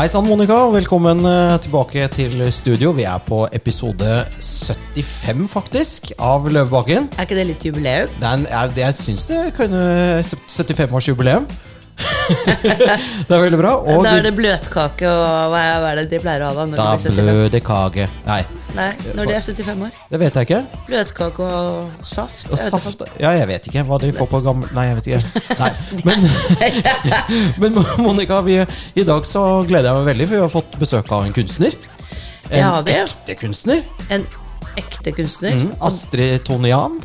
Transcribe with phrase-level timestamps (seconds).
[0.00, 2.94] Hei sann, Monica, og velkommen eh, tilbake til studio.
[2.96, 7.10] Vi er på episode 75, faktisk, av Løvebakken.
[7.18, 8.08] Er ikke det litt jubileum?
[8.16, 9.82] Det er jeg, jeg syns det kunne
[10.24, 11.44] 75-årsjubileum.
[12.64, 13.74] det er veldig bra.
[13.76, 16.70] Og da er det bløtkake og hva er, det de pleier å ha da?
[16.80, 17.20] Da de blir 75?
[17.20, 18.08] bløde kake.
[18.24, 18.40] Nei,
[18.76, 19.94] Nei, når de er 75 år.
[20.10, 20.60] det vet jeg ikke.
[20.86, 22.46] Bløtkake og saft.
[22.50, 25.10] Og jeg saft Ja, jeg vet ikke hva de får på gamle Nei, jeg vet
[25.10, 25.44] ikke.
[25.62, 25.70] Nei.
[26.06, 26.28] Men,
[27.62, 28.60] men Monica, vi,
[28.94, 31.74] i dag så gleder jeg meg veldig, for vi har fått besøk av en kunstner.
[32.50, 32.70] En ja,
[33.02, 33.82] ekte kunstner.
[34.10, 34.26] En
[34.80, 35.56] ekte kunstner.
[35.58, 37.00] Mm, Astrid Tonian.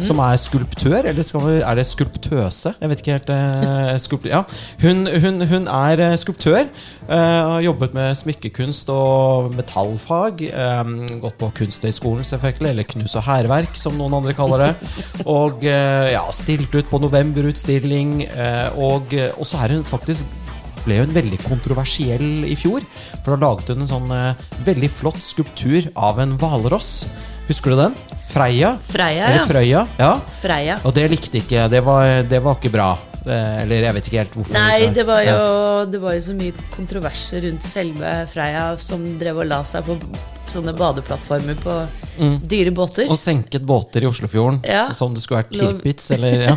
[0.00, 2.74] Som er skulptør, eller vi, er det skulptøse?
[2.80, 3.30] Jeg vet ikke helt.
[3.32, 4.42] Eh, skulpt, ja.
[4.82, 6.68] hun, hun, hun er eh, skulptør.
[7.08, 10.44] Eh, har jobbet med smykkekunst og metallfag.
[10.50, 14.92] Eh, gått på Kunsthøgskolen, selvfølgelig, eller Knus og hærverk, som noen andre kaller det.
[15.40, 18.20] Og eh, ja, stilt ut på novemberutstilling.
[18.28, 19.12] Eh, og
[19.46, 20.28] så er hun faktisk
[20.84, 22.86] ble hun veldig kontroversiell i fjor.
[23.24, 27.04] For da laget hun en sånn eh, veldig flott skulptur av en hvalross.
[27.50, 27.94] Husker du den?
[28.30, 28.76] Freia?
[28.86, 29.46] Freia, Eller ja.
[29.48, 29.84] Frøya?
[29.98, 30.10] Ja.
[30.40, 30.80] Freia.
[30.86, 32.92] Og det likte ikke Det var, det var ikke bra.
[33.26, 34.56] Eh, Eller jeg vet ikke helt hvorfor.
[34.56, 35.38] Nei, det var, jo,
[35.92, 39.98] det var jo så mye kontroverser rundt selve Freia som drev og la seg på
[40.50, 41.74] sånne badeplattformer på
[42.50, 43.06] dyre båter.
[43.12, 44.88] Og senket båter i Oslofjorden Ja.
[44.96, 46.56] som det skulle vært Tirpitz, eller ja.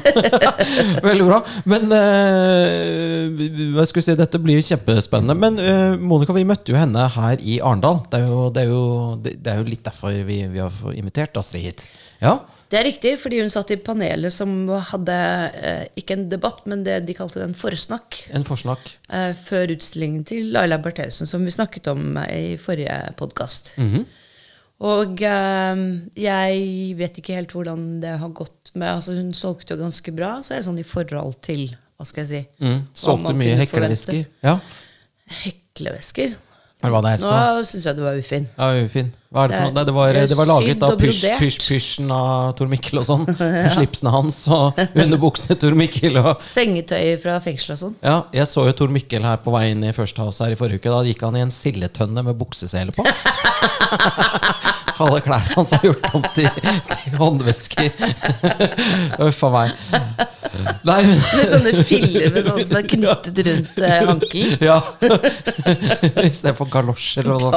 [1.10, 1.38] Veldig bra.
[1.70, 3.44] Men eh,
[3.76, 5.36] hva skulle jeg si, dette blir jo kjempespennende.
[5.38, 8.02] Men eh, Monica, vi møtte jo henne her i Arendal.
[8.10, 8.82] Det er jo, det er jo,
[9.24, 11.86] det, det er jo litt derfor vi, vi har invitert Astrid hit.
[12.24, 12.40] Ja.
[12.74, 14.50] Det er riktig, fordi hun satt i panelet som
[14.90, 15.16] hadde
[15.62, 18.24] eh, ikke en debatt, men det de kalte en forsnakk.
[18.34, 18.96] En forsnakk.
[19.14, 23.76] eh, før utstillingen til Laila Bertheussen, som vi snakket om eh, i forrige podkast.
[23.78, 24.08] Mhm.
[24.84, 25.84] Og eh,
[26.20, 26.64] jeg
[27.00, 30.56] vet ikke helt hvordan det har gått med altså Hun solgte jo ganske bra, så
[30.56, 32.66] er det sånn i forhold til Hva skal jeg si?
[32.66, 32.82] Mm.
[32.98, 34.26] Solgte mye heklevesker.
[34.44, 34.58] Ja.
[35.46, 36.34] Heklevesker?
[36.84, 38.48] Hva det er Nå syns jeg du var ufin.
[38.58, 39.12] Ja, ufin.
[39.34, 39.74] Hva er det for Det noe?
[39.74, 43.00] Nei, Det var, det det var laget av og pysj, pysj, pysjen av Tor Mikkel
[43.02, 43.24] og sånn.
[43.76, 46.20] Slipsene hans og underbuksene Tor Mikkel.
[46.22, 47.96] Og Sengetøy fra fengsel og sånn.
[48.04, 50.60] Ja, jeg så jo Tor Mikkel her på vei inn i First House her i
[50.60, 50.92] forrige uke.
[50.94, 53.08] Da gikk han i en sildetønne med buksesele på.
[55.04, 56.48] Alle klærne hans har gjort om til,
[56.94, 57.90] til håndvesker.
[59.28, 59.74] Uff a meg.
[60.86, 64.64] Nei, men Med sånne filler med sånn som er knyttet rundt eh, ankelen.
[64.64, 64.78] Ja.
[66.28, 67.50] Istedenfor galosjer og.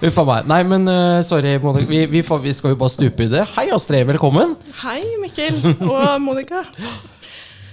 [0.00, 0.48] Uff a meg.
[0.50, 1.88] Nei, men uh, sorry, Monica.
[1.90, 3.44] Vi, vi, får, vi skal jo bare stupe i det.
[3.56, 4.06] Hei, Astrid.
[4.10, 4.56] Velkommen.
[4.82, 6.64] Hei, Mikkel og Monica.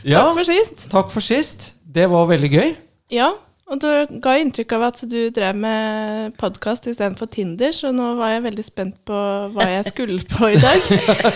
[0.07, 0.87] Ja, Takk for sist.
[0.93, 1.71] takk for sist.
[1.97, 2.75] Det var veldig gøy.
[3.15, 3.31] Ja,
[3.67, 8.29] og du ga inntrykk av at du drev med podkast istedenfor Tinder, så nå var
[8.31, 9.17] jeg veldig spent på
[9.51, 10.85] hva jeg skulle på i dag.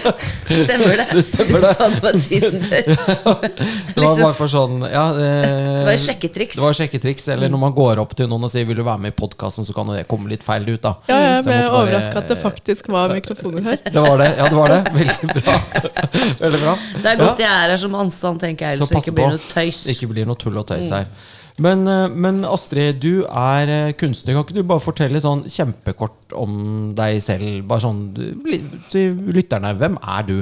[0.64, 1.08] Stemmer det?
[1.18, 1.72] Det stemmer det.
[1.76, 2.88] Sånn var Tinder.
[2.96, 3.44] Det var
[3.98, 6.56] Liksom- bare for sånn ja, Det var sjekketriks.
[6.56, 9.04] Det var sjekketriks, eller når man går opp til noen og sier 'vil du være
[9.04, 10.96] med i podkasten', så kan det komme litt feil ut, da.
[11.12, 13.78] Ja, jeg ble jeg måtte bare- overraska at det faktisk var mikrofoner her.
[13.92, 14.32] Det var det.
[14.40, 14.80] Ja, det var det.
[14.96, 15.60] Veldig bra.
[16.48, 16.78] Veldig bra.
[16.96, 19.46] Det er godt jeg er her som anstand, tenker jeg, Så så ikke blir noe
[19.52, 19.84] tøys.
[19.92, 21.06] Ikke blir noe tull og tøys her.
[21.62, 24.36] Men, eh, men Astrid, du er eh, kunstner.
[24.36, 26.56] Kan ikke du bare fortelle sånn kjempekort om
[26.98, 27.66] deg selv?
[27.70, 28.02] Bare sånn
[28.92, 29.76] til lytterne.
[29.78, 30.38] Hvem er du?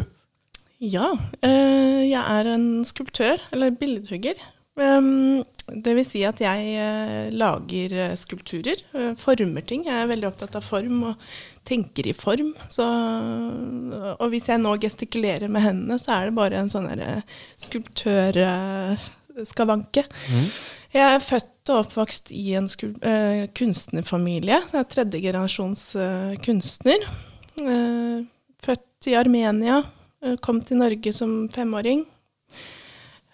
[0.80, 1.12] Ja,
[1.44, 4.40] eh, jeg er en skulptør, eller billedhugger.
[4.80, 5.42] Um,
[5.84, 8.80] det vil si at jeg lager skulpturer,
[9.20, 9.84] former ting.
[9.90, 11.26] Jeg er veldig opptatt av form og
[11.68, 12.54] tenker i form.
[12.72, 12.88] Så,
[14.16, 16.88] og hvis jeg nå gestikulerer med hendene, så er det bare en sånn
[19.46, 20.46] derre Mm.
[20.94, 22.68] Jeg er født og oppvokst i en
[23.06, 24.58] eh, kunstnerfamilie.
[24.72, 27.06] Jeg er tredje generasjons eh, kunstner.
[27.60, 28.24] Uh,
[28.64, 29.84] født i Armenia.
[30.42, 32.06] kom til Norge som femåring.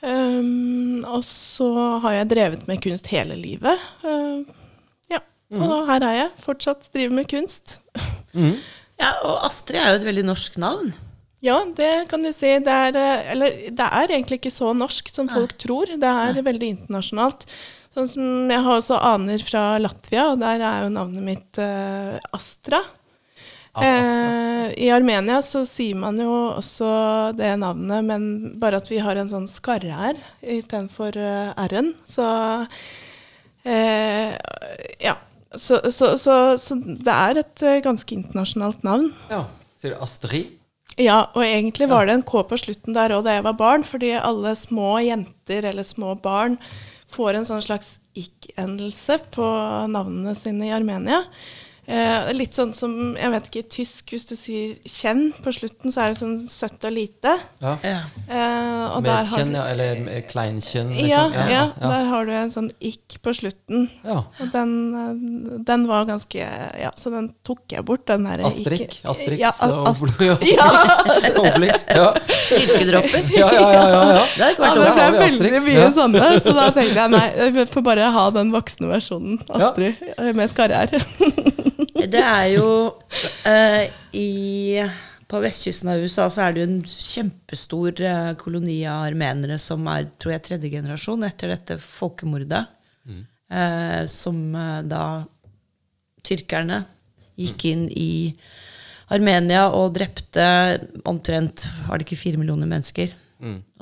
[0.05, 3.79] Um, og så har jeg drevet med kunst hele livet.
[4.03, 4.43] Uh,
[5.09, 5.21] ja,
[5.55, 6.29] og her er jeg.
[6.43, 7.79] Fortsatt driver med kunst.
[8.33, 8.57] Mm.
[8.99, 10.93] Ja, og Astrid er jo et veldig norsk navn.
[11.45, 12.49] Ja, det kan du si.
[12.65, 15.93] Det er, eh, eller, det er egentlig ikke så norsk som folk tror.
[16.01, 17.45] Det er veldig internasjonalt.
[17.95, 22.17] Sånn som Jeg har også aner fra Latvia, og der er jo navnet mitt eh,
[22.35, 22.81] Astra.
[23.75, 24.25] Ah, Astra.
[24.25, 26.89] Eh, I Armenia så sier man jo også
[27.39, 28.27] det navnet, men
[28.59, 31.93] bare at vi har en sånn skarre her istedenfor uh, r-en.
[32.09, 32.25] Så
[33.63, 34.35] eh,
[35.03, 35.15] ja.
[35.55, 39.11] Så, så, så, så det er et eh, ganske internasjonalt navn.
[39.31, 39.45] Ja.
[39.79, 40.51] Sier du Astrid?
[41.01, 43.83] Ja, og egentlig var det en K på slutten der òg da jeg var barn,
[43.83, 46.55] fordi alle små jenter eller små barn
[47.11, 49.47] får en sånn slags ikk-endelse på
[49.91, 51.25] navnene sine i Armenia.
[51.85, 56.01] Eh, litt sånn som, jeg vet ikke, tysk, hvis du sier 'kjenn' på slutten, så
[56.01, 57.35] er det sånn søtt og lite.
[57.61, 57.75] Ja.
[57.85, 60.89] Eh, og der har Medkjenn, du, ja, eller kleinkjønn.
[60.95, 61.09] Liksom.
[61.11, 63.89] ja, ja, ja, der har du en sånn 'ikk' på slutten.
[64.03, 64.23] ja.
[64.41, 68.05] Og den, eh, den var ganske Ja, så den tok jeg bort.
[68.07, 70.69] Den der Astrik, ikke- Astrix ja, og ast- Ja.
[71.37, 71.85] Obelix.
[71.85, 73.29] Styrkedropper.
[73.35, 74.25] Ja, ja, ja, ja, ja.
[74.37, 75.91] Det er veldig mye ja.
[75.91, 79.39] sånne, så da tenkte jeg nei, jeg får bare ha den voksne versjonen.
[79.49, 80.89] Astrid eh, med skarre-r.
[82.13, 82.69] Det er jo
[83.47, 84.29] eh, i
[85.27, 89.87] På vestkysten av USA så er det jo en kjempestor eh, koloni av armenere som
[89.91, 92.65] er tror jeg, tredje generasjon etter dette folkemordet.
[93.45, 95.03] Eh, som eh, da
[96.25, 96.83] tyrkerne
[97.37, 98.33] gikk inn i
[99.13, 100.45] Armenia og drepte
[101.05, 103.11] omtrent var det ikke fire millioner mennesker.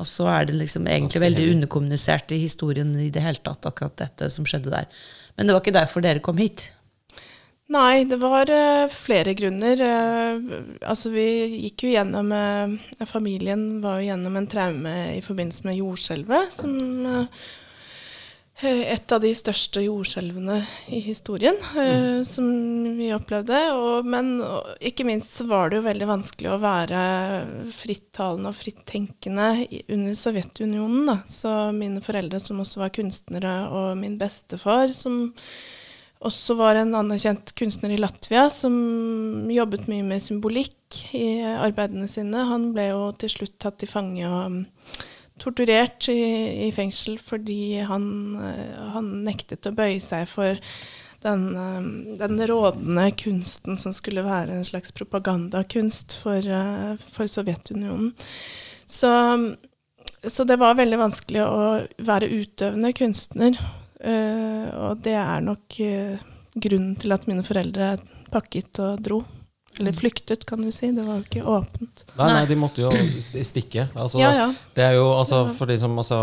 [0.01, 3.95] Og så er det liksom egentlig veldig underkommunisert i historien i det hele tatt, akkurat
[4.01, 4.89] dette som skjedde der.
[5.37, 6.65] Men det var ikke derfor dere kom hit.
[7.73, 9.79] Nei, det var uh, flere grunner.
[9.81, 11.25] Uh, altså, vi
[11.65, 17.27] gikk jo gjennom uh, Familien var jo gjennom en traume i forbindelse med jordskjelvet, som
[18.63, 20.59] et av de største jordskjelvene
[20.93, 22.21] i historien mm.
[22.23, 22.45] som
[22.95, 23.57] vi opplevde.
[23.75, 27.01] Og, men og, ikke minst så var det jo veldig vanskelig å være
[27.75, 31.09] frittalende og frittenkende i- under Sovjetunionen.
[31.09, 31.17] Da.
[31.27, 35.33] Så mine foreldre, som også var kunstnere, og min bestefar, som
[36.27, 42.45] også var en anerkjent kunstner i Latvia, som jobbet mye med symbolikk i arbeidene sine.
[42.49, 44.59] Han ble jo til slutt tatt til fange og um,
[45.41, 46.21] torturert i,
[46.67, 48.05] i fengsel fordi han,
[48.37, 50.59] eh, han nektet å bøye seg for
[51.23, 51.89] den, um,
[52.19, 58.13] den rådende kunsten som skulle være en slags propagandakunst for, eh, for Sovjetunionen.
[58.85, 59.09] Så,
[60.27, 61.63] så det var veldig vanskelig å
[62.05, 63.57] være utøvende kunstner.
[64.03, 66.21] Eh, og det er nok eh,
[66.53, 67.95] grunnen til at mine foreldre
[68.33, 69.23] pakket og dro.
[69.79, 70.91] Eller flyktet, kan du si.
[70.93, 72.03] Det var jo ikke åpent.
[72.19, 72.91] Nei, nei, de måtte jo
[73.43, 73.87] stikke.
[73.97, 74.47] Altså, Ja, ja.
[74.75, 76.19] Det er jo, altså, For de som, altså,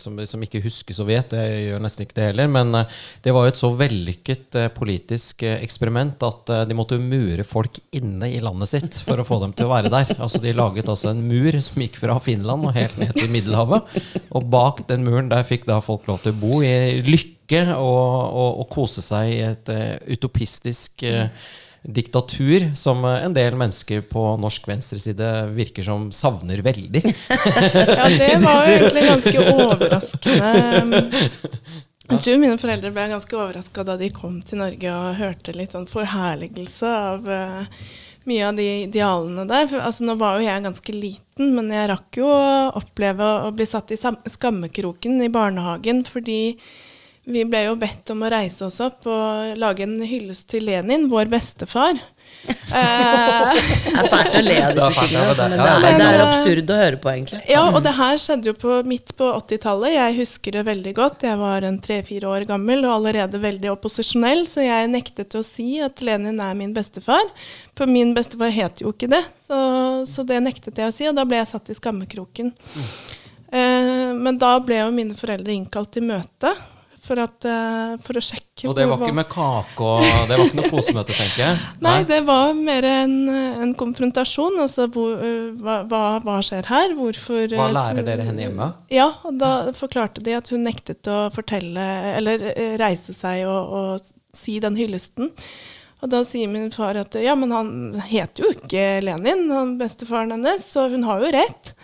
[0.00, 3.46] som, som ikke husker Sovjet, jeg gjør nesten ikke det heller, men eh, det var
[3.46, 8.40] jo et så vellykket eh, politisk eh, eksperiment at de måtte mure folk inne i
[8.42, 10.14] landet sitt for å få dem til å være der.
[10.18, 14.00] Altså De laget altså en mur som gikk fra Finland og helt ned til Middelhavet.
[14.30, 18.04] Og bak den muren der fikk da folk lov til å bo i lykke og,
[18.30, 21.26] og, og kose seg i et uh, utopistisk eh,
[21.82, 27.04] diktatur som eh, en del mennesker på norsk venstreside virker som savner veldig.
[28.00, 31.04] Ja, det var jo egentlig ganske overraskende.
[32.10, 35.76] Jeg tror mine foreldre ble ganske overraska da de kom til Norge og hørte litt
[35.76, 37.84] sånn forherligelse av eh,
[38.26, 39.68] mye av de idealene der.
[39.70, 43.52] For, altså, nå var jo jeg ganske liten, men jeg rakk jo å oppleve å
[43.54, 46.58] bli satt i skammekroken i barnehagen fordi
[47.32, 51.08] vi ble jo bedt om å reise oss opp og lage en hyllest til Lenin,
[51.12, 51.98] vår bestefar.
[52.46, 53.60] Eh,
[53.90, 56.06] Det er fælt å le av er disse tingene, altså, men det- det er, det
[56.08, 57.40] er absurd å høre på, egentlig.
[57.50, 59.92] Ja, og det her skjedde jo på, midt på 80-tallet.
[59.96, 61.26] Jeg husker det veldig godt.
[61.26, 65.80] Jeg var en tre-fire år gammel og allerede veldig opposisjonell, så jeg nektet å si
[65.84, 67.26] at Lenin er min bestefar.
[67.76, 69.60] For min bestefar het jo ikke det, så,
[70.08, 72.54] så det nektet jeg å si, og da ble jeg satt i skammekroken.
[73.50, 76.52] Eh, men da ble jo mine foreldre innkalt til møte
[77.10, 80.44] for, at, eh, for å sjekke Og det var ikke med kake og Det var
[80.44, 81.58] ikke noe kosemøte, tenker jeg.
[81.86, 83.16] Nei, det var mer en,
[83.66, 84.60] en konfrontasjon.
[84.62, 85.80] Altså hvor, øh, hva,
[86.22, 86.94] hva, skjer her?
[86.98, 88.70] Hvorfor Hva øh, lærer dere henne hjemme?
[88.94, 91.88] Ja, og da forklarte de at hun nektet å fortelle,
[92.20, 92.46] eller
[92.80, 95.32] reise seg og, og si den hyllesten.
[96.00, 97.72] Og da sier min far at ja, men han
[98.06, 101.74] heter jo ikke Lenin, han bestefaren hennes, så hun har jo rett.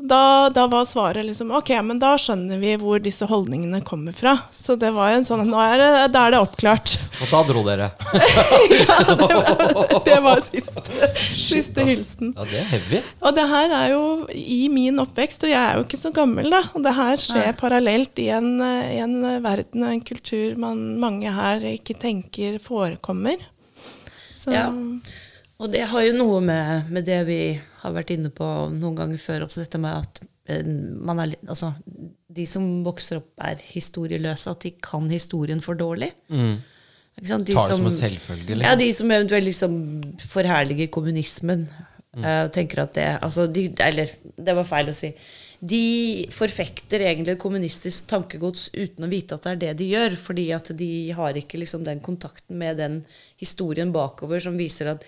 [0.00, 4.32] Da, da var svaret liksom ok, men da skjønner vi hvor disse holdningene kommer fra.
[4.56, 6.94] Så det var jo en sånn Nå er det, da er det oppklart.
[7.20, 7.90] Og da dro dere.
[8.80, 8.96] ja,
[10.06, 10.84] Det var siste,
[11.36, 12.32] siste hilsen.
[12.36, 13.02] Ja, det er heavy.
[13.20, 14.02] Og det her er jo
[14.32, 16.62] i min oppvekst, og jeg er jo ikke så gammel, da.
[16.72, 20.84] Og det her skjer parallelt i en, eh, i en verden og en kultur man,
[21.02, 23.36] mange her ikke tenker forekommer.
[24.32, 24.70] Så Ja.
[25.60, 27.40] Og det har jo noe med, med det vi
[27.82, 31.72] har vært inne på noen ganger før, også dette med at eh, man er, altså,
[32.30, 36.12] de som vokser opp, er historieløse, at de kan historien for dårlig.
[36.30, 37.46] Ikke sant?
[37.46, 37.58] De Mm.
[37.58, 38.66] Tar det som en selvfølgelig.
[38.66, 39.78] Ja, de som eventuelt liksom
[40.30, 41.68] forherliger kommunismen.
[42.10, 42.24] Mm.
[42.26, 45.12] og tenker at det altså de, Eller, det var feil å si.
[45.60, 50.16] De forfekter egentlig kommunistisk tankegods uten å vite at det er det de gjør.
[50.18, 53.04] Fordi at de har ikke liksom den kontakten med den
[53.38, 55.06] historien bakover som viser at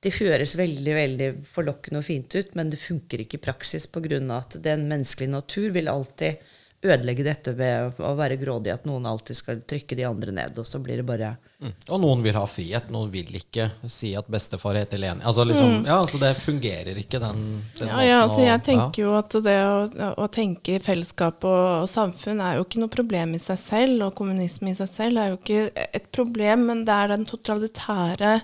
[0.00, 4.20] det høres veldig veldig forlokkende og fint ut, men det funker ikke i praksis pga.
[4.36, 6.40] at den menneskelige natur vil alltid
[6.80, 10.66] ødelegge dette ved å være grådig, at noen alltid skal trykke de andre ned, og
[10.66, 11.74] så blir det bare Mm.
[11.92, 15.20] Og noen vil ha frihet, noen vil ikke si at bestefar heter Leni.
[15.28, 17.42] Altså, liksom, ja, altså det fungerer ikke, den,
[17.76, 21.90] den Ja, ja, altså jeg tenker jo at det å, å tenke fellesskap og, og
[21.92, 25.34] samfunn er jo ikke noe problem i seg selv, og kommunisme i seg selv er
[25.34, 28.38] jo ikke et problem, men det er den totalitære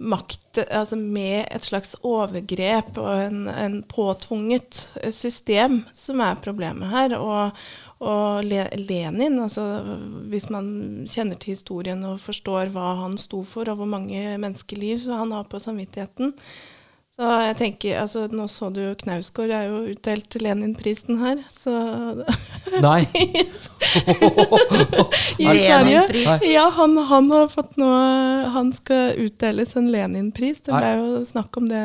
[0.00, 7.16] makt, altså med et slags overgrep og en, en påtvunget system som er problemet her.
[7.18, 7.60] Og,
[8.00, 9.66] og Lenin, altså
[10.32, 15.04] hvis man kjenner til historien og forstår hva han sto for, og hvor mange menneskeliv
[15.12, 16.34] han har på samvittigheten,
[17.20, 21.74] så jeg tenker, altså Nå så du Knausgård er jo utdelt Lenin-prisen her, så
[22.80, 23.02] Nei.
[25.38, 26.42] Lenin-pris.
[26.42, 30.60] Ja, han, han har fått noe Han skal utdeles en Lenin-pris.
[30.66, 31.82] Det ble jo snakk om det.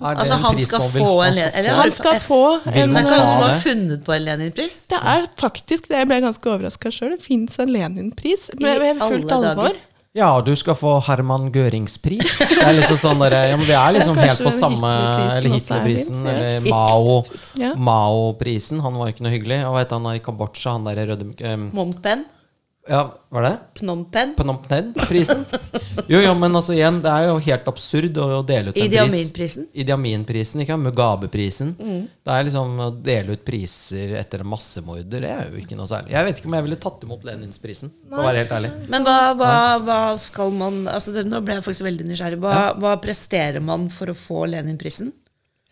[0.00, 3.44] Altså, han skal få en Lenin- eller Han skal få en Det er han som
[3.44, 4.80] har funnet på en Lenin-pris.
[4.90, 6.00] Det er faktisk det.
[6.02, 7.14] Jeg ble ganske overraska sjøl.
[7.16, 9.78] Det fins en Lenin-pris med, med fullt alvor.
[10.12, 12.32] Ja, du skal få Herman Göringspris.
[12.42, 14.88] Det er liksom sånn der, ja, men det er liksom helt på samme
[15.36, 16.24] Eller Hitler-prisen.
[16.26, 17.20] Eller Mao.
[17.78, 18.82] Mao-prisen.
[18.82, 19.60] Han var jo ikke noe hyggelig.
[19.68, 20.74] Og heter han er i Kambodsja?
[20.74, 22.26] Han der røde um, Penh.
[22.88, 23.56] Ja, var det?
[23.74, 24.34] Phnom Penh.
[24.36, 25.44] Phnom Penh-prisen?
[26.08, 28.86] Jo, jo, men altså igjen, det er jo helt absurd å, å dele ut en
[28.86, 29.12] Idi pris.
[29.12, 29.66] Amin-prisen.
[29.76, 30.78] Idi ikke?
[30.80, 31.74] Mugabe-prisen.
[31.78, 32.00] Mm.
[32.08, 35.22] Det er liksom å dele ut priser etter en massemorder.
[35.22, 36.16] Det er jo ikke noe særlig.
[36.16, 38.72] Jeg vet ikke om jeg ville tatt imot Lenins-prisen, for å være helt ærlig.
[38.96, 42.40] Men hva, hva, hva skal man altså det, Nå ble jeg faktisk veldig nysgjerrig.
[42.42, 45.12] Hva, hva presterer man for å få Lenin-prisen?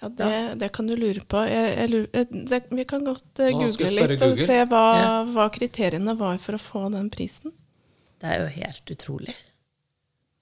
[0.01, 1.41] Ja, det, det kan du lure på.
[1.51, 4.47] Jeg, jeg lurer, eh, det, vi kan godt uh, google litt og Google.
[4.47, 5.13] se hva, Ja.
[5.35, 7.51] hva kriteriene var for å få den prisen.
[8.23, 9.35] Det er jo helt utrolig.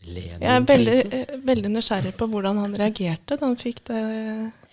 [0.06, 4.00] Jeg er veldig, eh, veldig nysgjerrig på hvordan han reagerte da han fikk det.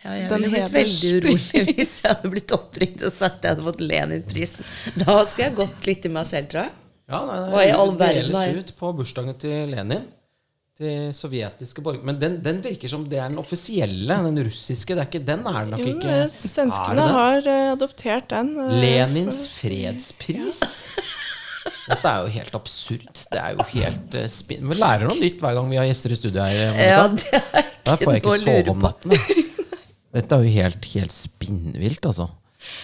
[0.04, 3.56] Ja, jeg Den heders- veldig urolig hvis jeg hadde blitt oppringt og sagt at jeg
[3.56, 4.68] hadde fått Lenin-prisen.
[5.00, 6.76] Da skulle jeg gått litt i meg selv, tror jeg.
[7.10, 10.06] Ja, nei, nei, Hva i all verden deles ut på bursdagen til Lenin.
[10.84, 14.18] Til sovjetiske borgerne Men den, den virker som det er den offisielle.
[14.28, 14.96] Den russiske.
[14.98, 17.16] Det er ikke, den er nok Jo, ikke eh, svenskene det det?
[17.18, 18.50] har eh, adoptert den.
[18.60, 20.60] eh, Lenins fredspris.
[21.88, 23.24] Dette er jo helt absurd.
[23.32, 24.68] Det er jo helt uh, spinn...
[24.70, 26.78] Vi lærer noe nytt hver gang vi har gjester i studio her.
[26.80, 29.16] Ja, det er Der får jeg ikke ikke sove om natten.
[30.14, 32.28] Dette er jo helt, helt spinnvilt, altså.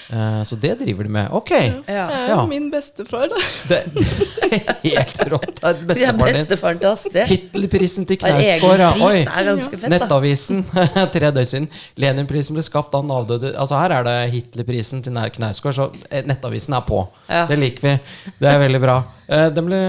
[0.10, 1.28] Eh, så det driver de med.
[1.32, 1.52] Ok.
[1.52, 1.82] Ja.
[1.86, 2.40] Det er Ja.
[2.42, 3.42] jo min bestefar, da.
[3.70, 5.60] Det, det er helt rått.
[5.62, 6.26] Det er bestefaren din.
[6.28, 7.28] bestefaren til Astrid.
[7.30, 8.80] Hitlerprisen til Knausgård.
[8.80, 8.92] Ja.
[9.06, 9.90] Oi.
[9.94, 10.64] Nettavisen
[11.14, 11.70] tre døgn siden.
[12.02, 16.26] Leninprisen ble skapt da han avdøde Altså Her er det Hitlerprisen til Knausgård, så eh,
[16.28, 17.04] Nettavisen er på.
[17.30, 17.46] Ja.
[17.50, 17.96] Det liker vi.
[18.40, 18.98] Det er veldig bra.
[19.30, 19.82] Eh, Den ble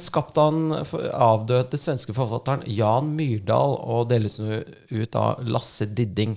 [0.00, 6.36] skapt av den avdøde svenske forfatteren Jan Myrdal og deles ut av Lasse Didding.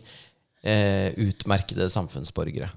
[0.61, 2.67] Eh, utmerkede samfunnsborgere,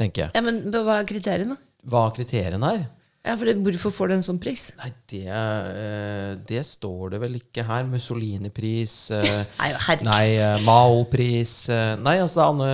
[0.00, 0.30] tenker jeg.
[0.34, 1.58] Ja, men hva er kriteriene?
[1.84, 2.86] Hva kriteriene er?
[3.24, 4.62] Ja, for det, Hvorfor får du en sånn pris?
[4.80, 7.84] Nei, det, eh, det står det vel ikke her.
[7.88, 9.70] Mussolini-pris eh, Nei.
[10.08, 12.72] Nei, eh, Mao-pris eh, Nei, altså det er andre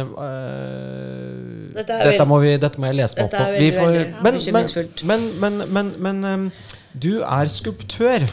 [0.60, 3.46] eh, Dette er dette, vel- må vi, dette må jeg lese meg opp på.
[3.58, 4.68] Vi veldig, får- veldig men,
[5.10, 6.46] men, men, men, men, ehm,
[6.98, 8.26] du er skulptør.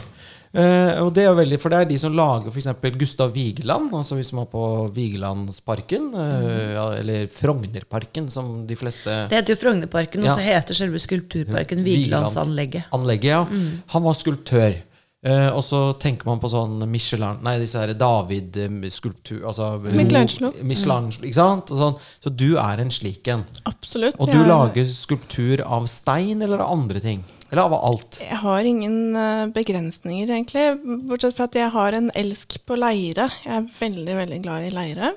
[0.48, 2.70] Eh, og det er veldig, For det er de som lager f.eks.
[2.96, 3.92] Gustav Vigeland.
[3.94, 4.64] Altså Hvis man er på
[4.96, 10.78] Vigelandsparken, eh, ja, eller Frognerparken, som de fleste Det heter jo Frognerparken, og så heter
[10.78, 12.92] selve skulpturparken Vigelandsanlegget.
[12.96, 13.44] Anlegget, ja.
[13.44, 13.82] Mm.
[13.94, 14.84] Han var skulptør.
[15.26, 20.52] Uh, og så tenker man på sånn Michelin Nei, disse her David-skulptur altså, Michelangelo.
[20.62, 21.72] Michelangelo, ikke sant?
[21.74, 21.96] Og sånn.
[22.22, 23.42] Så du er en slik en.
[23.66, 24.14] Absolutt.
[24.22, 24.46] Og du ja.
[24.46, 27.26] lager skulptur av stein eller av andre ting?
[27.48, 28.20] Eller av alt?
[28.20, 30.66] Jeg har ingen eh, begrensninger, egentlig.
[31.08, 33.30] Bortsett fra at jeg har en elsk på leire.
[33.44, 35.12] Jeg er veldig, veldig glad i leire.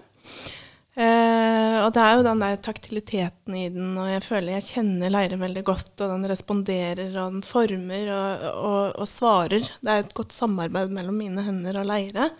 [0.92, 5.14] Eh, og det er jo den der taktiliteten i den, og jeg føler jeg kjenner
[5.14, 5.94] leire veldig godt.
[5.98, 9.68] Og den responderer, og den former og, og, og svarer.
[9.82, 12.32] Det er et godt samarbeid mellom mine hender og leire.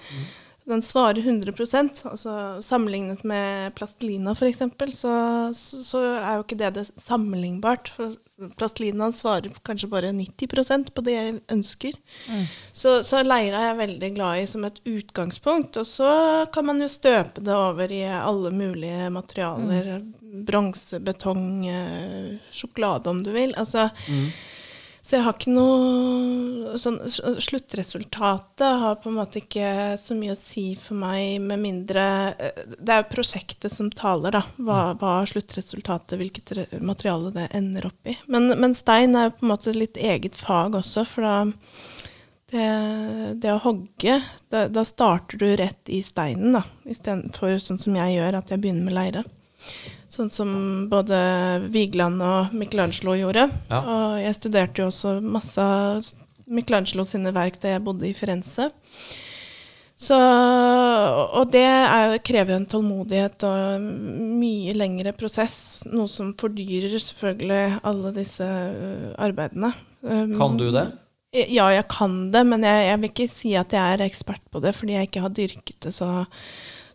[0.70, 2.34] Den svarer 100% altså
[2.64, 4.62] Sammenlignet med plastelina f.eks.,
[4.94, 5.14] så,
[5.58, 7.92] så, så er jo ikke det det sammenlignbart.
[7.96, 8.14] For
[8.58, 11.98] plastelina svarer kanskje bare 90% på det jeg ønsker.
[12.74, 15.78] Så, så leira er jeg veldig glad i som et utgangspunkt.
[15.82, 16.12] Og så
[16.54, 19.92] kan man jo støpe det over i alle mulige materialer.
[20.48, 23.54] Bronse, betong, eh, sjokolade om du vil.
[23.60, 23.90] Altså,
[25.02, 30.38] så jeg har ikke noe sånn, Sluttresultatet har på en måte ikke så mye å
[30.38, 32.04] si for meg, med mindre
[32.38, 34.44] eh, Det er jo prosjektet som taler, da.
[34.62, 36.54] Hva, hva er sluttresultatet, hvilket
[36.86, 38.16] materiale det ender opp i.
[38.30, 41.36] Men, men stein er jo på en måte litt eget fag også, for da
[42.52, 42.68] det,
[43.42, 44.18] det å hogge,
[44.52, 46.62] da, da starter du rett i steinen, da.
[46.86, 49.26] Istedenfor sånn som jeg gjør, at jeg begynner med leire.
[50.12, 50.52] Sånn som
[50.92, 51.18] både
[51.72, 53.48] Vigeland og Michelangelo gjorde.
[53.72, 53.80] Ja.
[53.80, 56.08] Og jeg studerte jo også masse av
[56.52, 58.68] Michelangelo sine verk da jeg bodde i Firenze.
[60.02, 63.86] Så, og det er, krever en tålmodighet og en
[64.42, 65.86] mye lengre prosess.
[65.94, 68.48] Noe som fordyrer selvfølgelig alle disse
[69.22, 69.70] arbeidene.
[70.02, 70.88] Um, Kan du det?
[71.32, 74.60] Ja, jeg kan det, men jeg, jeg vil ikke si at jeg er ekspert på
[74.60, 76.10] det, fordi jeg ikke har dyrket det så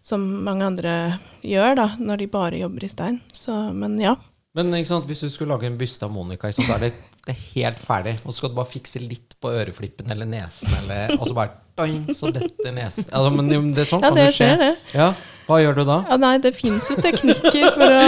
[0.06, 0.94] som mange andre
[1.42, 3.20] gjør, da, når de bare jobber i stein.
[3.34, 4.14] Så, men ja.
[4.56, 6.92] Men ikke sant, hvis du skulle lage en byste av Monica, så sant, er det,
[7.26, 8.14] det er helt ferdig.
[8.24, 11.58] Og så skal du bare fikse litt på øreflippen eller nesen, eller, og så bare
[11.76, 13.10] doing, så detter nesen.
[13.10, 14.46] Altså, men det er sånn Ja, kan det jo skje.
[14.46, 14.70] skjer, det.
[14.96, 15.10] Ja,
[15.46, 15.96] Hva gjør du da?
[16.08, 18.06] ja nei, det fins jo teknikker for å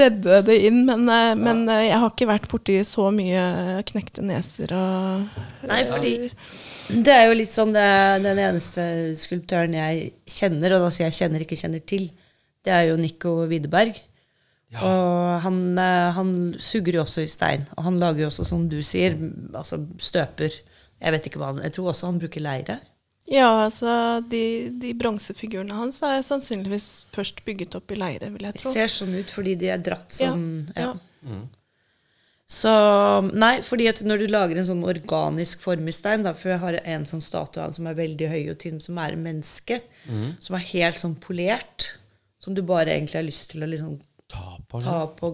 [0.00, 3.44] redde det inn, men, eh, men eh, jeg har ikke vært borti så mye
[3.92, 5.38] knekte neser og
[5.70, 6.16] Nei, fordi
[6.88, 7.84] det er jo litt sånn det,
[8.24, 8.82] Den eneste
[9.18, 12.10] skulptøren jeg kjenner, og da sier jeg kjenner, ikke kjenner til,
[12.64, 14.00] det er jo Nico Widerberg.
[14.82, 17.66] Og han, eh, han suger jo også i stein.
[17.76, 19.14] Og han lager jo også, som du sier,
[19.54, 20.56] altså støper.
[20.98, 22.80] Jeg vet ikke hva han Jeg tror også han bruker leire.
[23.30, 28.56] Ja, altså de, de bronsefigurene hans er sannsynligvis først bygget opp i leire, vil jeg
[28.56, 30.48] De Det ser sånn ut fordi de er dratt Ja, sånn.
[30.76, 30.90] Ja.
[30.90, 31.38] ja.
[32.50, 32.70] Så
[33.32, 36.60] Nei, fordi at når du lager en sånn organisk form i stein, da, for jeg
[36.62, 39.80] har en sånn statue som er veldig høy og tynn, som er en menneske,
[40.44, 41.94] som er helt sånn polert,
[42.38, 43.96] som du bare egentlig har lyst til å liksom
[44.26, 45.28] Ta på ta på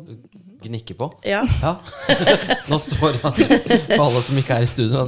[0.63, 1.07] Gnikke på?
[1.25, 1.45] Ja.
[1.63, 1.77] Ja.
[2.69, 5.05] Nå står han For alle som ikke er i studio.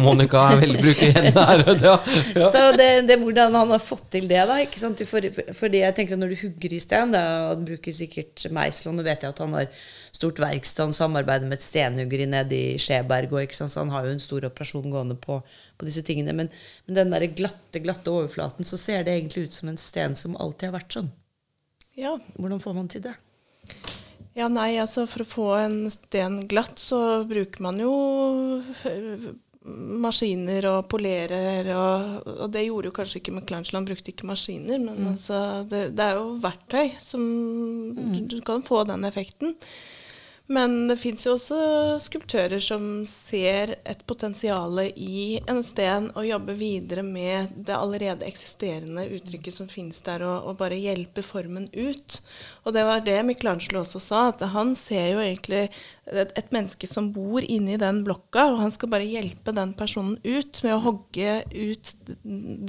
[0.00, 1.64] Monica er veldig bruker hendene her.
[1.82, 1.96] Ja.
[2.38, 2.46] Ja.
[2.46, 4.56] Så det, det er hvordan han har fått til det, da.
[4.62, 5.02] ikke sant?
[5.08, 7.24] For, for, jeg tenker at Når du hugger i stein, da,
[7.58, 11.58] bruker sikkert meisel, og nå vet jeg at han har stort verksted, han samarbeider med
[11.58, 15.42] et stenhuggeri nede i Skjeberg, og så han har jo en stor operasjon gående på,
[15.76, 16.36] på disse tingene.
[16.38, 16.52] Men,
[16.86, 20.38] men den der glatte, glatte overflaten, så ser det egentlig ut som en sten som
[20.38, 21.12] alltid har vært sånn.
[21.98, 22.16] Ja.
[22.38, 23.14] Hvordan får man til det?
[24.32, 27.92] Ja, nei, altså for å få en sten glatt, så bruker man jo
[28.88, 29.26] øh,
[30.02, 34.80] maskiner og polerer, og, og det gjorde jo kanskje ikke Michelangelo, han brukte ikke maskiner,
[34.80, 37.26] men altså, det, det er jo verktøy som
[37.98, 39.54] du, du kan få den effekten.
[40.50, 41.56] Men det fins jo også
[42.02, 49.04] skulptører som ser et potensial i en sten og jobber videre med det allerede eksisterende
[49.14, 52.18] uttrykket som finnes der, og, og bare hjelper formen ut.
[52.66, 55.68] Og det var det Michelangelo også sa, at han ser jo egentlig
[56.10, 60.18] et, et menneske som bor inni den blokka, og han skal bare hjelpe den personen
[60.26, 61.94] ut med å hogge ut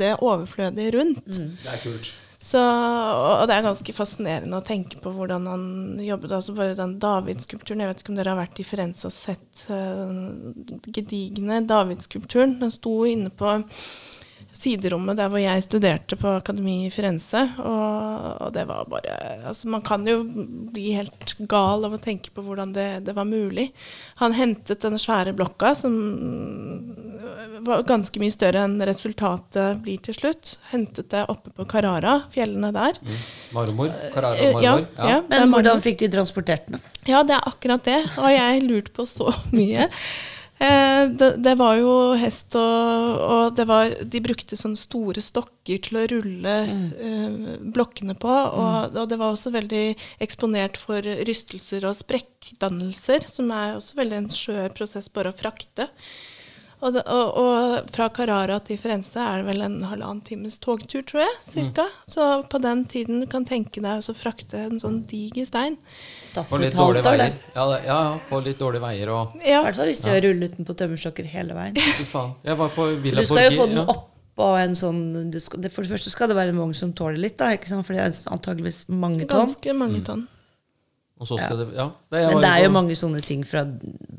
[0.04, 1.26] det overflødige rundt.
[1.26, 2.14] Det er kult.
[2.44, 5.66] Så, og det er ganske fascinerende å tenke på hvordan han
[6.04, 6.34] jobbet.
[6.36, 7.84] altså Bare den Davidskulpturen.
[7.86, 12.58] Jeg vet ikke om dere har vært i Firenze og sett den gedigne Davidskulpturen.
[12.60, 13.48] Den sto inne på
[14.54, 17.42] siderommet der hvor jeg studerte på Akademi i Firenze.
[17.64, 19.18] Og, og det var bare
[19.50, 20.22] altså Man kan jo
[20.74, 23.72] bli helt gal av å tenke på hvordan det, det var mulig.
[24.22, 25.98] Han hentet den svære blokka, som
[27.64, 30.58] var ganske mye større enn resultatet blir til slutt.
[30.72, 33.00] Hentet det oppe på Carrara, fjellene der.
[33.56, 33.92] Marmor?
[34.14, 34.88] Carrara og ja, marmor?
[34.98, 35.18] ja.
[35.28, 36.84] Det er Men hvordan fikk de transportert den?
[37.10, 38.00] Ja, det er akkurat det.
[38.20, 39.90] Og jeg lurt på så mye.
[40.64, 45.82] Eh, det, det var jo hest og, og det var, De brukte sånne store stokker
[45.84, 48.32] til å rulle eh, blokkene på.
[48.32, 49.86] Og, og det var også veldig
[50.24, 55.90] eksponert for rystelser og sprekkdannelser, som er også veldig en skjør prosess bare å frakte.
[56.84, 61.00] Og, det, og, og fra Carrara til Firenze er det vel en halvannen times togtur,
[61.08, 61.38] tror jeg.
[61.46, 61.86] Cirka.
[62.12, 65.78] Så på den tiden du kan tenke deg å frakte en sånn diger stein.
[66.36, 67.38] Tatt På litt dårlige veier.
[67.56, 70.10] Ja, det- ja, ja, på litt dårlige veier og I Ja, hvert fall hvis du
[70.12, 71.80] har rullet den på tømmerstokker hele veien.
[72.02, 72.36] Fy faen.
[72.44, 73.96] Jeg var på Villa du skal jo få den ja.
[74.44, 76.92] av en sånn du skal, det, For det første skal det være en vogn som
[76.92, 77.86] tåler litt, da, ikke sant?
[77.88, 79.46] for det er antageligvis mange tonn.
[79.48, 80.28] ganske mange tonn.
[81.22, 81.88] Og så skal det Ja.
[82.12, 83.64] Det, jeg Men var det er jo på- mange sånne ting fra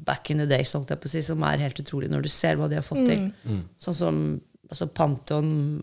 [0.04, 2.28] back in the days holdt jeg på å si, som er helt utrolig når du
[2.28, 3.30] ser hva de har fått til.
[3.48, 3.62] Mm.
[3.80, 4.22] Sånn som
[4.70, 5.82] altså Pantheon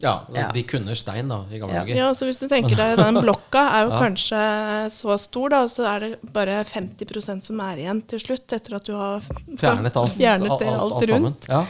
[0.00, 0.46] Ja, Ja.
[0.56, 1.80] de kunne stein, da, i gamle Ja.
[1.84, 1.94] dager.
[1.96, 3.98] Ja, så hvis du tenker deg Den blokka er jo Ja.
[4.00, 8.46] kanskje så stor, da, og så er det bare 50% som er igjen til slutt,
[8.56, 9.20] etter at du har
[9.58, 11.22] Fjernet alt, fjernet alt, alt, alt, alt sammen.
[11.34, 11.48] rundt.
[11.52, 11.66] Ja.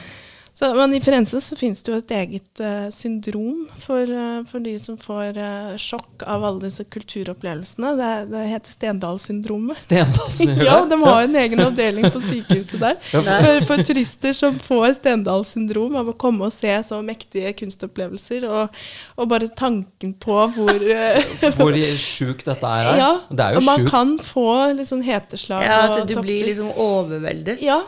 [0.60, 4.60] Så, men i Firenze så finnes det jo et eget uh, syndrom for, uh, for
[4.60, 7.94] de som får uh, sjokk av alle disse kulturopplevelsene.
[7.96, 9.78] Det, det heter Stendal-syndromet.
[9.80, 12.98] Stendalsen gjør Ja, de har en egen avdeling på sykehuset der.
[13.08, 18.76] For- For, turister som får Stendal-syndrom av å komme og se så mektige kunstopplevelser, og,
[19.16, 20.84] og bare tanken på hvor
[21.56, 22.90] Hvor sjukt dette er.
[23.00, 23.94] Ja, det er jo og man sjukt.
[23.94, 24.46] kan få
[24.76, 27.64] litt sånn heteslag Ja, at du blir liksom overveldet.
[27.64, 27.80] Ja.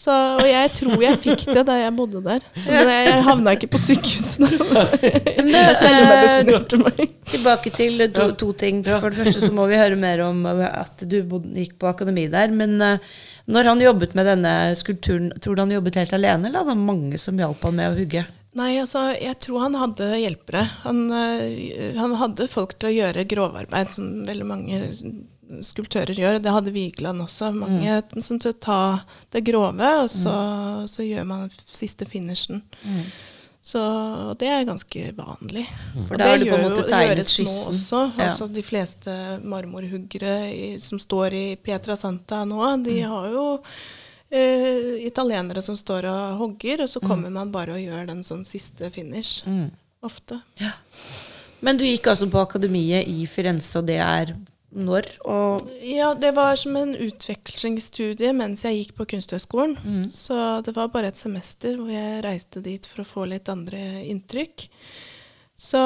[0.00, 2.44] Så, og jeg tror jeg fikk det da jeg bodde der.
[2.56, 4.38] Så men jeg, jeg havna ikke på sykehuset.
[5.40, 7.06] Eh.
[7.30, 8.80] Tilbake til to, to ting.
[8.86, 12.26] For det første så må vi høre mer om at du bodde, gikk på akademi
[12.32, 12.52] der.
[12.54, 13.12] Men eh,
[13.50, 16.86] når han jobbet med denne skulpturen, tror du han jobbet helt alene, eller hadde han
[16.86, 18.24] mange som hjalp han med å hugge?
[18.58, 20.64] Nei, altså, jeg tror han hadde hjelpere.
[20.86, 24.80] Han, eh, han hadde folk til å gjøre grovarbeid, som veldig mange
[25.62, 26.38] skulptører gjør.
[26.42, 27.50] Det hadde Vigeland også.
[27.54, 28.78] Mange som til å ta
[29.32, 30.34] det grove, og så,
[30.88, 32.62] så gjør man den siste finishen.
[33.62, 33.80] Så
[34.40, 35.66] det er ganske vanlig.
[36.08, 37.74] For Og det har du på en gjør måte jo- tegnet gjøres nå skissen.
[37.74, 38.00] Også.
[38.16, 38.28] Ja.
[38.30, 43.08] Altså, de fleste marmorhuggere i, som står i Pietra Santa nå, de Mm.
[43.10, 43.60] har jo
[44.32, 46.92] eh, italienere som står og hogger, og Mm.
[46.94, 49.42] så kommer man bare og gjør den sånn siste finish.
[50.02, 50.40] Ofte.
[51.60, 54.34] Men du gikk altså på akademiet i Firenze, og det er
[54.70, 55.08] når?
[55.26, 59.76] Og Ja, det var som en utvekslingsstudie mens jeg gikk på Kunsthøgskolen.
[59.82, 60.04] Mm.
[60.14, 64.04] Så det var bare et semester hvor jeg reiste dit for å få litt andre
[64.06, 64.68] inntrykk.
[65.60, 65.80] Så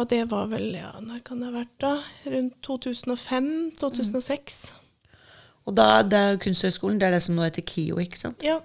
[0.00, 1.94] og det var vel, ja, når kan det ha vært da?
[2.32, 4.60] Rundt 2005-2006.
[5.68, 8.44] Og da, det er Kunsthøgskolen, det er det som nå heter KIO, ikke sant?
[8.44, 8.58] Ja.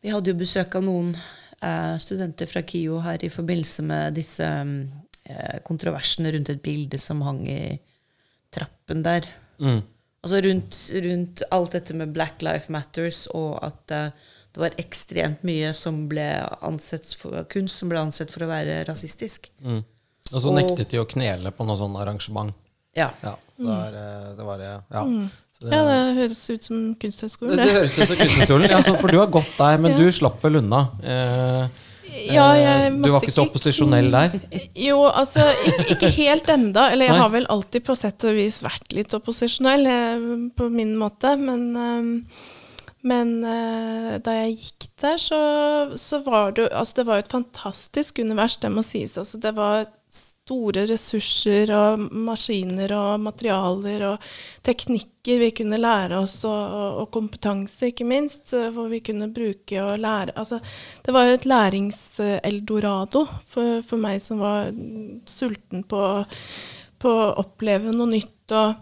[0.00, 4.46] Vi hadde jo besøk av noen eh, studenter fra KIO her i forbindelse med disse
[4.48, 7.60] eh, kontroversene rundt et bilde som hang i
[8.54, 9.28] trappen der.
[9.62, 9.80] Mm.
[10.20, 15.44] Altså rundt, rundt alt dette med Black Life Matters, og at uh, det var ekstremt
[15.46, 16.26] mye som ble
[16.66, 19.48] ansett for, kunst som ble ansett for å være rasistisk.
[19.62, 19.84] Mm.
[20.30, 22.54] Og så nektet de å knele på noe sånn arrangement.
[22.98, 23.12] Ja.
[23.22, 25.02] Ja, det var, eh, det var eh, ja.
[25.54, 27.56] Så det, ja, det høres ut som det, Kunsthøgskolen.
[27.56, 27.74] det det.
[27.76, 28.70] høres ut som Kunsthøgskolen.
[28.72, 29.98] Ja, så for du har gått der, men Ja.
[30.02, 30.80] du slapp vel unna.
[31.02, 31.86] Eh,
[32.30, 34.36] Ja, eh, du var ikke så opposisjonell der.
[34.88, 36.88] Jo, altså ikke, ikke helt enda.
[36.92, 37.22] Eller jeg Nei.
[37.22, 40.24] har vel alltid på sett og vis vært litt opposisjonell eh,
[40.56, 41.34] på min måte.
[41.40, 42.48] Men, eh,
[43.10, 43.30] men
[44.20, 45.38] da jeg gikk der, så,
[45.96, 49.16] så var det jo Altså, det var jo et fantastisk univers, det må sies.
[49.16, 49.86] Altså, det var
[50.50, 54.26] store ressurser og maskiner og materialer og
[54.66, 59.82] teknikker vi kunne lære oss, og, og, kompetanse, ikke minst, eh, hvor vi kunne bruke
[59.84, 60.60] og lære Altså,
[61.04, 64.72] det var jo et læringseldorado for, for meg som var
[65.28, 66.02] sulten på,
[66.98, 68.56] på å oppleve noe nytt.
[68.56, 68.74] og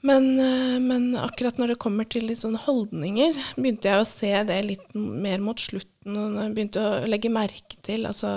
[0.00, 4.32] men, eh, men akkurat når det kommer til litt sånn holdninger, begynte jeg å se
[4.48, 5.89] det litt mer mot slutten.
[6.08, 8.30] Når jeg begynte å legge merke til altså,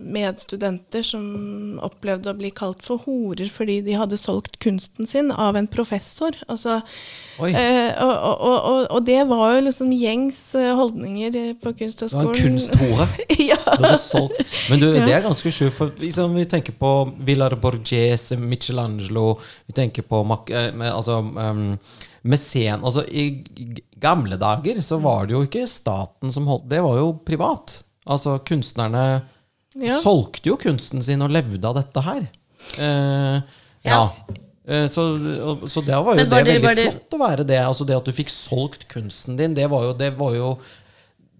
[0.00, 1.24] medstudenter som
[1.84, 6.32] opplevde å bli kalt for horer fordi de hadde solgt kunsten sin av en professor.
[6.48, 6.78] Altså,
[7.50, 12.30] eh, og, og, og, og det var jo liksom gjengs eh, holdninger på Det var
[12.30, 13.10] en kunsthore.
[13.50, 13.60] ja.
[14.70, 15.76] Men du, det er ganske sjukt.
[15.76, 16.94] For liksom, vi tenker på
[17.28, 19.34] Villar Borghese, Michelangelo
[19.68, 21.76] Vi tenker på Mac eh, med, altså, um,
[22.24, 23.44] mesen altså, I
[24.00, 27.82] gamle dager så var det jo ikke staten som holdt Det var jo privat.
[28.06, 29.22] Altså Kunstnerne
[29.74, 29.96] Ja.
[30.00, 32.26] solgte jo kunsten sin og levde av dette her.
[32.78, 33.40] Eh,
[33.84, 34.00] ja.
[34.66, 35.04] Eh, Så,
[35.68, 37.58] så det var jo var det, det- veldig var det- flott å være det.
[37.60, 40.58] Altså det at du fikk solgt kunsten din, det var jo, det var jo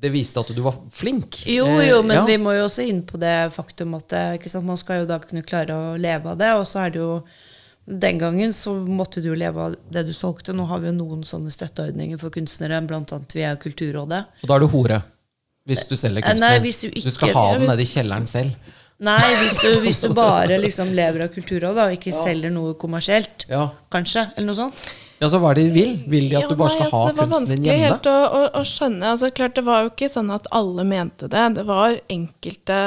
[0.00, 1.46] det viste at du var flink.
[1.46, 2.24] Jo, Eh, jo, men ja.
[2.26, 5.18] vi må jo også inn på det faktum at ikke sant, man skal jo da
[5.18, 6.50] kunne klare å leve av det.
[6.58, 7.22] Og så er det jo
[7.86, 10.54] Den gangen så måtte du jo leve av det du solgte.
[10.56, 14.22] Nå har vi jo noen sånne støtteordninger for kunstnere, annet via Kulturrådet.
[14.42, 15.02] Og da er du hore.
[15.68, 16.40] Hvis du selger kunstner.
[16.48, 16.90] nei, din.
[16.92, 18.72] hvis du skal ha den nede i kjelleren selv.
[19.04, 23.46] Nei, hvis du, hvis du bare liksom lever av Kulturrådet og ikke selger noe kommersielt,
[23.50, 23.70] Ja.
[23.92, 24.84] kanskje, eller noe sånt.
[25.20, 25.92] Ja, så hva er det de vil?
[26.10, 27.74] Vil de at Ja, du bare nei, skal altså, ha det var kunsten din vanskelig
[27.74, 27.90] hjemme?
[27.94, 29.10] helt å, å, å skjønne.
[29.14, 31.44] Altså, klart, det var jo ikke sånn at alle mente det.
[31.58, 32.78] Det var enkelte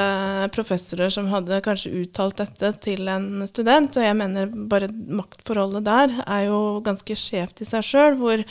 [0.58, 6.18] professorer som hadde kanskje uttalt dette til en student, og jeg mener bare maktforholdet der
[6.26, 8.44] er jo ganske skjevt i seg sjøl, hvor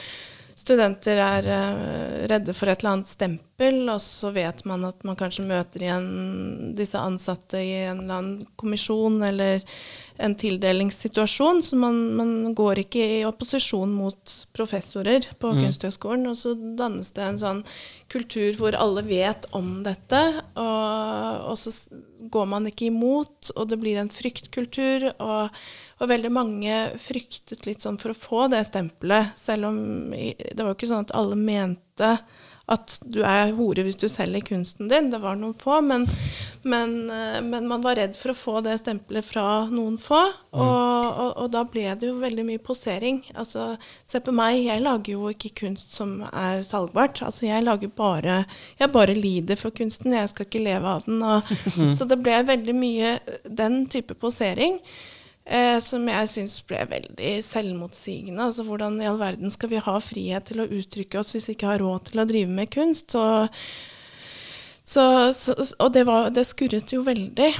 [0.56, 5.18] studenter er eh, redde for et eller annet stempel, og så vet man at man
[5.20, 6.06] kanskje møter igjen
[6.78, 9.60] disse ansatte i en eller annen kommisjon eller
[10.18, 16.26] en tildelingssituasjon, så man, man går ikke i opposisjon mot professorer på Kunsthøgskolen.
[16.31, 17.62] Og så dannes det en sånn
[18.12, 20.22] kultur hvor alle vet om dette,
[20.55, 21.74] og, og så
[22.33, 25.11] går man ikke imot, og det blir en fryktkultur.
[25.20, 25.61] Og,
[26.00, 29.79] og veldig mange fryktet litt sånn for å få det stempelet, selv om
[30.12, 32.16] det var jo ikke sånn at alle mente
[32.66, 35.11] at du er hore hvis du selger kunsten din.
[35.12, 36.02] Det var noen få, men,
[36.66, 40.18] men, eh, men man var redd for å få det stempelet fra noen få.
[40.57, 43.22] Og, og, og da ble det jo veldig mye posering.
[43.38, 43.68] Altså,
[44.09, 47.22] se på meg, jeg lager jo ikke kunst som er salgbart.
[47.22, 48.42] Altså, jeg lager bare
[48.81, 51.22] Jeg bare lider for kunsten, jeg skal ikke leve av den.
[51.22, 51.52] Og,
[51.98, 54.81] Så det ble veldig mye den type posering.
[55.46, 58.50] Eh, som jeg syns ble veldig selvmotsigende.
[58.50, 61.56] Altså hvordan i all verden skal vi ha frihet til å uttrykke oss hvis vi
[61.56, 63.14] ikke har råd til å drive med kunst?
[63.14, 63.24] Så,
[64.85, 67.52] så, så, og det, var, det skurret jo veldig.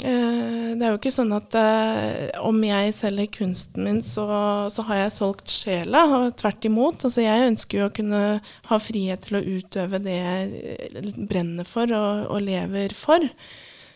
[0.00, 4.24] Eh, det er jo ikke sånn at eh, om jeg selger kunsten min, så,
[4.72, 6.04] så, har jeg solgt sjela.
[6.16, 7.04] og Tvert imot.
[7.04, 8.22] Altså, jeg ønsker jo å kunne
[8.70, 13.28] ha frihet til å utøve det jeg brenner for og, og lever for.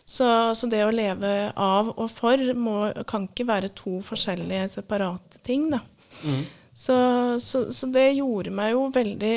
[0.07, 2.77] Så, så, det å leve av og for må,
[3.11, 5.67] kan ikke være to forskjellige separate ting.
[5.73, 5.81] Da.
[6.23, 6.45] Mm.
[6.71, 6.97] Så,
[7.43, 9.37] så, så, det gjorde meg jo veldig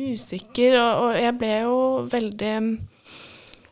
[0.00, 1.76] usikker, og, og jeg ble jo
[2.08, 2.54] veldig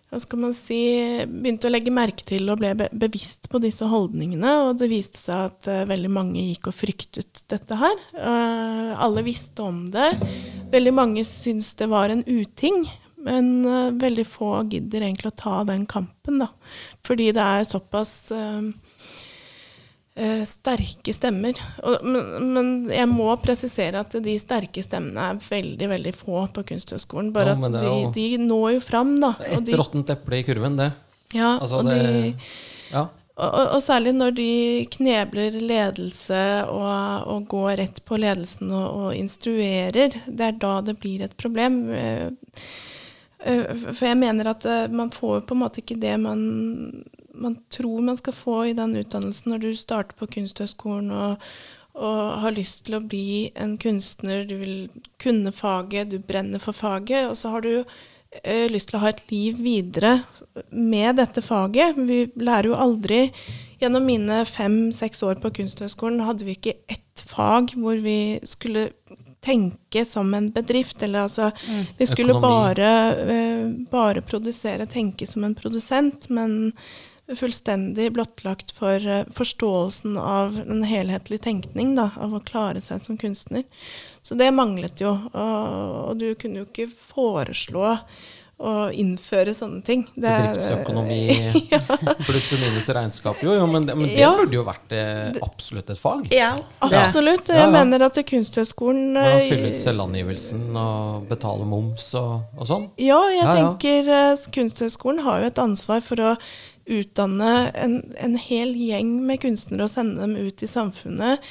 [0.09, 0.81] hva skal man si,
[1.29, 4.55] begynte å legge merke til og ble bevisst på disse holdningene.
[4.65, 7.99] Og det viste seg at uh, veldig mange gikk og fryktet dette her.
[8.17, 10.09] Uh, alle visste om det.
[10.73, 12.87] Veldig mange syntes det var en uting.
[13.27, 16.53] Men uh, veldig få gidder egentlig å ta den kampen, da.
[17.07, 18.13] Fordi det er såpass
[20.19, 21.59] eh, sterke stemmer.
[21.83, 26.65] Og, men, men, jeg må presisere at de sterke stemmene er veldig veldig få på
[26.73, 27.31] Kunsthøgskolen.
[27.35, 29.35] Bare ja, at de, de, når jo fram, da.
[29.47, 30.91] Et råttent eple i kurven, det.
[31.37, 32.51] Ja, altså, og, det, de,
[32.95, 33.05] ja.
[33.37, 34.53] og, og, særlig når de
[34.95, 40.17] knebler ledelse og, og går rett på ledelsen og, instruerer.
[40.27, 41.83] Det er da det blir et problem.
[43.39, 46.43] Eh, for jeg mener at eh, man får på en måte ikke det man
[47.39, 51.45] man tror man skal få i den utdannelsen når du starter på Kunsthøgskolen og,
[51.95, 54.89] og, har lyst til å bli en kunstner, du vil
[55.23, 57.73] kunne faget, du brenner for faget, og så har du
[58.43, 60.17] eh, lyst til å ha et liv videre
[60.75, 61.95] med dette faget.
[62.11, 63.29] Vi lærer jo aldri
[63.79, 68.89] Gjennom mine fem-seks år på Kunsthøgskolen hadde vi ikke ett fag hvor vi skulle
[69.49, 71.03] tenke som en bedrift.
[71.03, 71.85] Eller altså mm.
[71.99, 72.95] Vi skulle bare,
[73.37, 76.29] eh, bare produsere, tenke som en produsent.
[76.29, 76.75] Men
[77.37, 83.19] fullstendig blottlagt for uh, forståelsen av en helhetlig tenkning, da, av å klare seg som
[83.21, 83.67] kunstner.
[84.25, 85.13] Så det manglet jo.
[85.33, 87.99] Og, og du kunne jo ikke foreslå
[88.59, 90.01] å innføre sånne ting.
[90.15, 91.19] Det, Bedriftsøkonomi
[91.73, 91.79] ja.
[92.27, 93.43] pluss og minus regnskap.
[93.45, 94.33] Jo, jo men, det, men det ja.
[94.35, 96.27] burde jo vært eh, absolutt et fag.
[96.35, 97.53] Ja, absolutt.
[97.55, 102.89] Jeg ja, mener at Kunsthøgskolen uh, Fylle ut selvangivelsen og betale moms og, og sånn?
[102.99, 106.35] Ja, jeg tenker uh, Kunsthøgskolen har jo et ansvar for å
[106.89, 111.45] utdanne en, en, hel gjeng med kunstnere og sende dem ut i samfunnet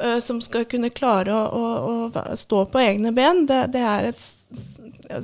[0.00, 3.44] uh, som skal kunne klare å, å, å stå på egne ben.
[3.50, 4.24] Det, det er et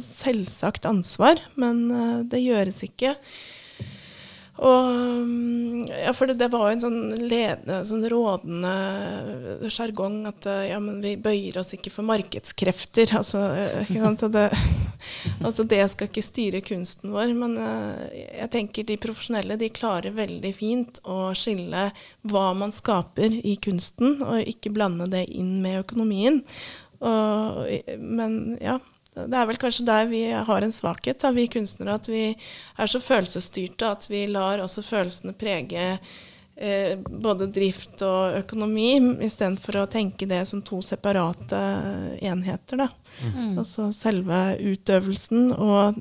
[0.02, 3.16] selvsagt ansvar, men uh, det gjøres ikke.
[4.60, 4.88] Og,
[5.24, 10.76] mm, ja, for det, det, var jo en sånn ledende, sånn rådende sjargong at ja,
[10.82, 13.14] men vi bøyer oss ikke for markedskrefter.
[13.20, 14.44] Altså, det,
[15.46, 17.32] altså, det skal ikke styre kunsten vår.
[17.36, 17.56] Men
[18.12, 21.88] jeg tenker de profesjonelle de klarer veldig fint å skille
[22.28, 26.42] hva man skaper i kunsten, og ikke blande det inn med økonomien.
[27.00, 27.64] Og,
[27.96, 28.76] men ja,
[29.28, 31.98] det er vel kanskje der vi har en svakhet, da, vi kunstnere.
[32.00, 35.86] At vi er så følelsesstyrte at vi lar også følelsene prege
[36.60, 38.92] eh, både drift og økonomi,
[39.26, 41.60] istedenfor å tenke det som to separate
[42.20, 42.84] enheter.
[42.84, 42.90] Da.
[43.24, 43.56] Mm.
[43.60, 45.98] Altså selve utøvelsen og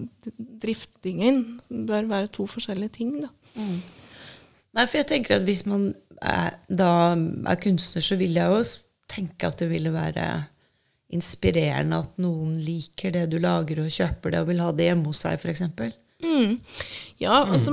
[0.63, 3.15] driftingen bør være to forskjellige ting.
[3.23, 3.31] Da.
[3.55, 3.79] Mm.
[4.77, 8.63] Nei, for jeg tenker at hvis man er, da er kunstner, så vil jeg jo
[9.09, 10.27] tenke at det ville være
[11.13, 15.09] inspirerende at noen liker det du lager, og kjøper det og vil ha det hjemme
[15.09, 15.65] hos seg, f.eks.
[16.19, 16.57] Mm.
[17.17, 17.51] Ja, mm.
[17.53, 17.71] altså,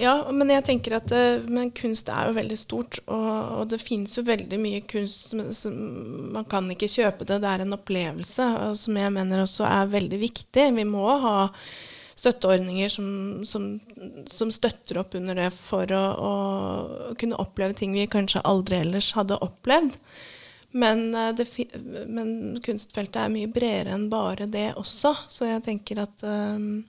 [0.00, 3.80] ja, men jeg tenker at eh, men kunst er jo veldig stort, og, og det
[3.82, 5.76] finnes jo veldig mye kunst som, som,
[6.32, 8.48] Man kan ikke kjøpe det, det er en opplevelse,
[8.80, 10.66] som jeg mener også er veldig viktig.
[10.80, 11.36] Vi må ha
[12.18, 13.10] støtteordninger som,
[13.46, 13.68] som,
[14.32, 19.12] som støtter opp under det for å, å kunne oppleve ting vi kanskje aldri ellers
[19.14, 19.94] hadde opplevd.
[20.70, 21.48] Men, eh, det,
[22.06, 25.14] men, kunstfeltet er mye bredere enn bare det også.
[25.32, 26.84] Så jeg tenker at um,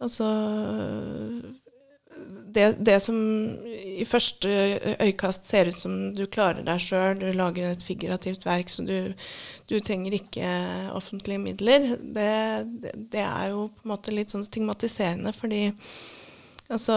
[0.00, 0.30] altså
[2.56, 3.16] det, det, som
[3.76, 4.48] i første
[5.02, 9.12] øyekast ser ut som du klarer deg sjøl, du lager et figurativt verk, så du,
[9.68, 10.48] du trenger ikke
[10.96, 12.32] offentlige midler, det,
[13.12, 15.34] det, er jo på en måte litt sånn stigmatiserende.
[15.36, 15.66] Fordi
[16.72, 16.96] altså,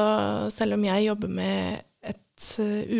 [0.56, 2.50] selv om jeg jobber med et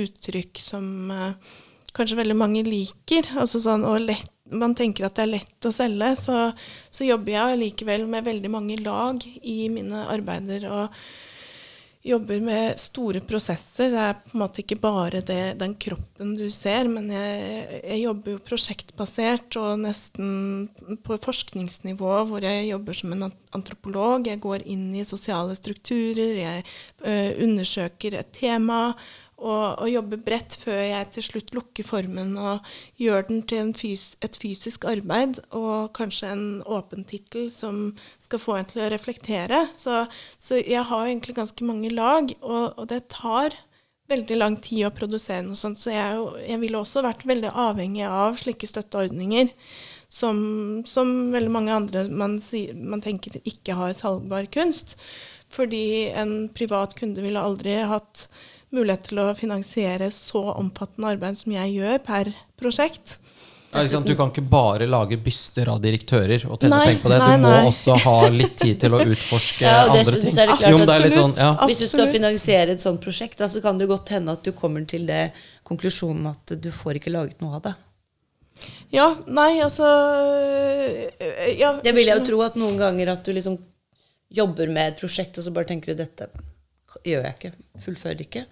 [0.04, 0.86] uttrykk som
[1.16, 1.56] uh,
[1.96, 3.32] kanskje veldig mange liker.
[3.40, 6.38] Altså sånn, og lett, man tenker at det er lett å selge, så,
[6.90, 10.70] så, jobber jeg likevel med veldig mange lag i mine arbeider.
[10.70, 11.02] og
[12.06, 13.92] jobber med store prosesser.
[13.92, 18.00] Det er på en måte ikke bare det, den kroppen du ser, men jeg, jeg,
[18.06, 20.70] jobber jo prosjektbasert og nesten
[21.04, 24.30] på forskningsnivå, hvor jeg jobber som en antropolog.
[24.32, 26.64] Jeg går inn i sosiale strukturer, jeg
[27.04, 27.18] ø,
[27.50, 28.96] undersøker et tema
[29.40, 32.66] og, og jobbe bredt før jeg til slutt lukker formen og
[33.00, 38.58] gjør den til fys et fysisk arbeid og kanskje en åpen tittel som skal få
[38.60, 39.66] en til å reflektere.
[39.76, 40.04] Så,
[40.38, 43.56] så jeg har egentlig ganske mange lag, og, og, det tar
[44.10, 45.80] veldig lang tid å produsere noe sånt.
[45.80, 49.54] Så jeg, jeg ville også vært veldig avhengig av slike støtteordninger.
[50.10, 50.40] Som,
[50.90, 52.40] som veldig mange andre man,
[52.74, 54.96] man tenker ikke har salgbar kunst.
[55.54, 58.28] Fordi en privat kunde ville aldri hatt
[58.76, 63.18] mulighet til å finansiere så omfattende arbeid som jeg gjør per prosjekt.
[63.70, 67.20] Ja, du kan ikke bare lage byster av direktører og tjene penger på det.
[67.22, 70.34] Nei, du må også ha litt tid til å utforske ja, andre ting.
[70.34, 71.52] Er klart, jo, er sånn, ja.
[71.70, 74.88] Hvis du skal finansiere et sånt prosjekt, så kan det godt hende at du kommer
[74.90, 75.30] til det
[75.70, 77.76] konklusjonen at du får ikke laget noe av det.
[78.92, 79.86] Ja, nei, altså
[81.56, 83.60] ja, Det vil jeg jo tro at noen ganger at du liksom
[84.34, 86.30] jobber med et prosjekt, og så bare tenker du dette
[87.06, 87.52] gjør jeg ikke.
[87.84, 88.46] Fullfører ikke.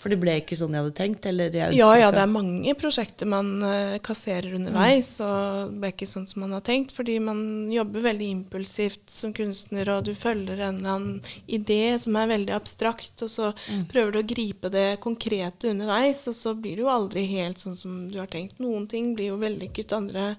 [0.00, 1.26] For det ble ikke sånn jeg hadde tenkt?
[1.26, 5.24] ja, ja, det er mange prosjekter man uh, kasserer underveis, mm.
[5.26, 6.94] og det ble ikke sånn som man har tenkt.
[6.96, 7.40] Fordi man
[7.72, 12.54] jobber veldig impulsivt som kunstner, og du følger en eller annen idé som er veldig
[12.54, 13.84] abstrakt, og så mm.
[13.92, 17.78] prøver du å gripe det konkrete underveis, og så blir det jo aldri helt sånn
[17.80, 18.60] som du har tenkt.
[18.62, 20.34] Noen ting blir jo vellykket, andre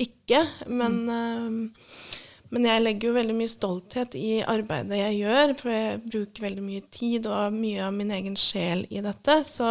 [0.00, 0.44] ikke.
[0.68, 1.62] Men mm.
[1.64, 2.19] uh,
[2.50, 6.64] men jeg legger jo veldig mye stolthet i arbeidet jeg gjør, for jeg bruker veldig
[6.64, 9.36] mye tid og mye av min egen sjel i dette.
[9.46, 9.68] Så,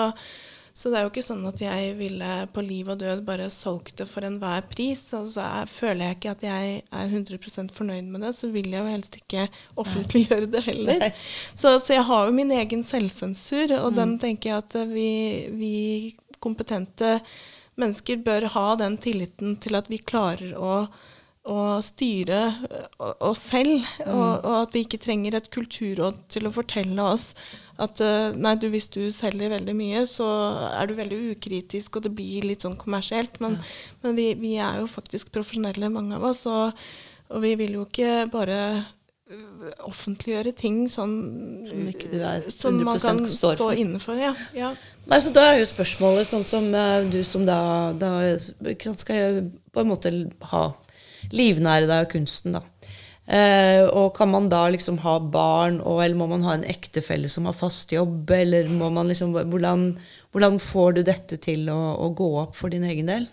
[0.72, 4.00] så det er jo ikke sånn at jeg ville på liv og død bare solgt
[4.00, 5.02] det for enhver pris.
[5.18, 8.80] Altså jeg, Føler jeg ikke at jeg er 100% fornøyd med det, så vil jeg
[8.80, 9.46] jo helst ikke
[9.84, 11.06] offentliggjøre det heller.
[11.52, 14.00] Så, så, jeg har jo min egen selvsensur, og mm.
[14.00, 15.12] den tenker jeg at vi,
[15.52, 15.76] vi
[16.39, 17.18] kompetente
[17.80, 20.86] mennesker bør ha den tilliten til at vi klarer å
[21.47, 22.41] å styre
[22.99, 24.12] oss selv, mm.
[24.12, 27.32] og, og, at vi ikke trenger et kulturråd til å fortelle oss
[27.80, 28.02] at
[28.36, 30.28] nei, du, hvis du selger veldig mye, så
[30.67, 33.39] er du veldig ukritisk, og det blir litt sånn kommersielt.
[33.39, 33.69] Men, ja.
[34.04, 36.75] men vi, vi, er jo faktisk profesjonelle, mange av oss, og,
[37.32, 38.60] og vi vil jo ikke bare
[39.86, 41.13] offentliggjøre ting sånn
[41.67, 41.89] som,
[42.49, 44.17] som man kan stå inne for.
[44.17, 44.34] Ja.
[44.58, 44.71] ja.
[45.10, 47.60] Nei, så Da er jo spørsmålet sånn som uh, du som da,
[47.97, 50.13] da skal jeg på en måte
[50.52, 50.63] ha
[51.32, 52.65] livnære deg av kunsten, da.
[53.29, 57.29] Eh, og kan man da liksom ha barn, og, eller må man ha en ektefelle
[57.29, 58.29] som har fast jobb?
[58.34, 59.91] Eller må man liksom, hvordan,
[60.34, 63.27] hvordan får du dette til å, å, gå opp for din egen del?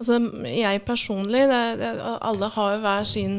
[0.00, 0.16] Altså,
[0.48, 1.90] jeg personlig det, det,
[2.26, 3.36] Alle har jo hver sin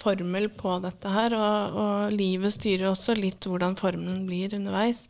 [0.00, 1.36] formel på dette her.
[1.36, 5.04] Og, og livet styrer også litt hvordan formelen blir underveis.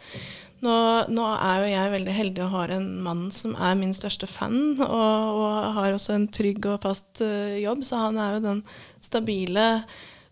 [0.67, 0.75] Nå,
[1.13, 4.81] nå, er jo jeg veldig heldig og har en mann som er min største fan,
[4.83, 8.63] og, og har også en trygg og fast uh, jobb, så han er jo den
[9.05, 9.67] stabile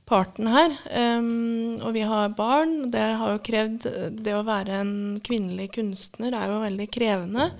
[0.08, 0.74] parten her.
[0.90, 2.90] Um, og vi har barn.
[2.92, 3.86] Det har jo krevd
[4.24, 4.94] Det å være en
[5.24, 7.50] kvinnelig kunstner er jo veldig krevende.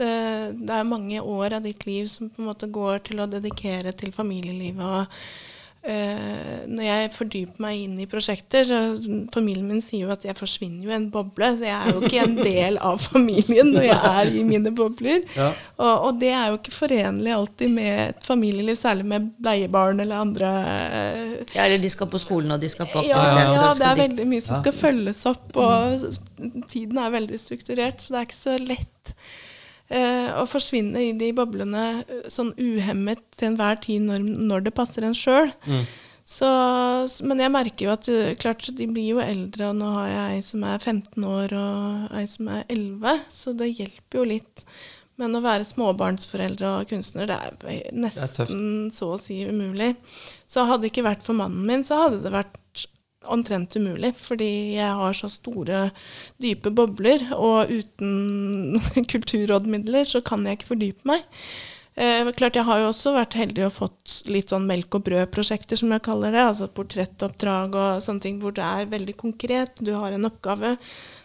[0.00, 0.12] Det,
[0.56, 3.92] det er mange år av ditt liv som på en måte går til å dedikere
[3.96, 4.84] til familielivet.
[4.84, 8.80] og Uh, når jeg fordyper meg inn i prosjekter så
[9.32, 11.48] Familien min sier jo at jeg forsvinner jo i en boble.
[11.56, 15.24] Så jeg er jo ikke en del av familien når jeg er i mine bobler.
[15.38, 15.48] Ja.
[15.78, 20.20] Og, og, det er jo ikke forenlig alltid med et familieliv, særlig med bleiebarn eller
[20.20, 23.54] andre uh, Ja, Eller de skal på skolen, og de skal på aktiviteter.
[23.56, 26.04] Ja, ja det er veldig mye som skal følges opp, og
[26.68, 29.14] tiden er veldig strukturert, så det er ikke så lett
[30.38, 34.22] å forsvinne i de boblene eh, sånn uhemmet til enhver tid når,
[34.52, 35.50] når det passer en sjøl.
[35.66, 35.82] Mm.
[37.26, 40.36] men jeg merker jo at eh, klart, de blir jo eldre, og nå har jeg
[40.36, 44.64] ei som er 15 år og ei som er 11, så det hjelper jo litt.
[45.20, 49.92] Men å være småbarnsforeldre og kunstner, det er nesten det er så å si umulig.
[50.48, 52.59] Så hadde det ikke vært for mannen min, så hadde det vært
[53.28, 55.90] omtrent umulig, fordi jeg har så store,
[56.40, 58.80] dype bobler, og uten
[59.12, 61.26] kulturrådmidler så kan jeg ikke fordype meg.
[62.00, 65.76] Eh, klart Jeg har jo også vært heldig og fått litt sånn melk og brød-prosjekter,
[65.76, 66.44] som jeg kaller det.
[66.46, 69.82] Altså portrettoppdrag og sånne ting hvor det er veldig konkret.
[69.84, 70.76] Du har en oppgave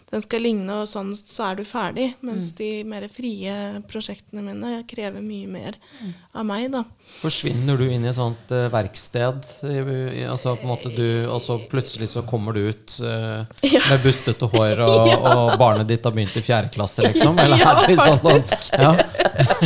[0.06, 2.12] den skal ligne, og sånn så er du ferdig.
[2.22, 2.56] Mens mm.
[2.60, 3.54] de mer frie
[3.90, 6.12] prosjektene mine krever mye mer mm.
[6.38, 6.84] av meg, da.
[7.18, 9.80] Forsvinner du inn i et sånt uh, verksted, i,
[10.20, 13.82] i, altså på en måte du, og så plutselig så kommer du ut uh, ja.
[13.90, 15.18] med bustete hår, og, ja.
[15.32, 17.38] og, barnet ditt har begynt i fjerde klasse, liksom?
[17.42, 18.92] Eller ja, er det sånn at, ja.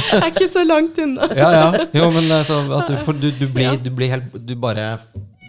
[0.01, 1.29] Jeg er ikke så langt unna.
[1.37, 1.89] ja, ja.
[2.01, 4.95] Jo, men altså, du, for du, du, blir, du blir helt Du bare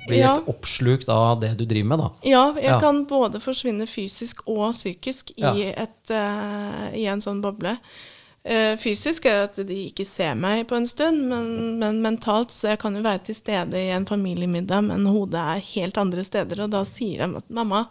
[0.07, 0.33] blir ja.
[0.33, 2.09] helt oppslukt av det du driver med, da.
[2.27, 2.79] Ja, jeg ja.
[2.81, 7.77] kan både forsvinne fysisk og psykisk i, et, uh, i en sånn boble.
[8.41, 12.71] Uh, fysisk er at de ikke ser meg på en stund, men, men mentalt så
[12.71, 16.63] jeg kan jo være til stede i en familiemiddag, men hodet er helt andre steder.
[16.65, 17.83] Og da sier de at 'mamma,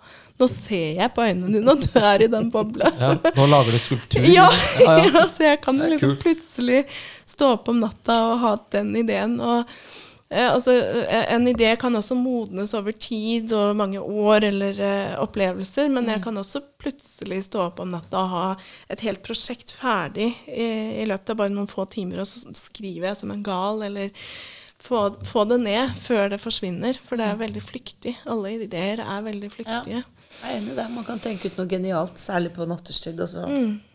[0.43, 2.91] nå ser jeg på øynene dine at du er i den bobla'.
[2.99, 4.27] Ja, nå lager du skulptur.
[4.41, 4.51] Ja,
[4.83, 5.07] ja, ja.
[5.15, 6.83] ja, så jeg kan liksom plutselig
[7.31, 9.39] stå opp om natta og ha den ideen.
[9.39, 9.71] Og
[10.31, 10.71] altså,
[11.09, 16.05] eh, en idé kan også modnes over tid og mange år eller eh, opplevelser, men
[16.05, 16.11] Mm.
[16.15, 18.57] jeg kan også plutselig stå opp om natta og ha
[18.89, 23.09] et helt prosjekt ferdig i, i løpet av bare noen få timer, og så skriver
[23.11, 24.11] jeg som en gal, eller
[24.81, 27.41] få, få det ned før det forsvinner, for det er Mm.
[27.47, 28.17] veldig flyktig.
[28.27, 30.05] Alle ideer er veldig flyktige.
[30.41, 30.87] Jeg er enig i det.
[30.95, 33.19] Man kan tenke ut noe genialt, særlig på nattestid.
[33.21, 33.43] Og så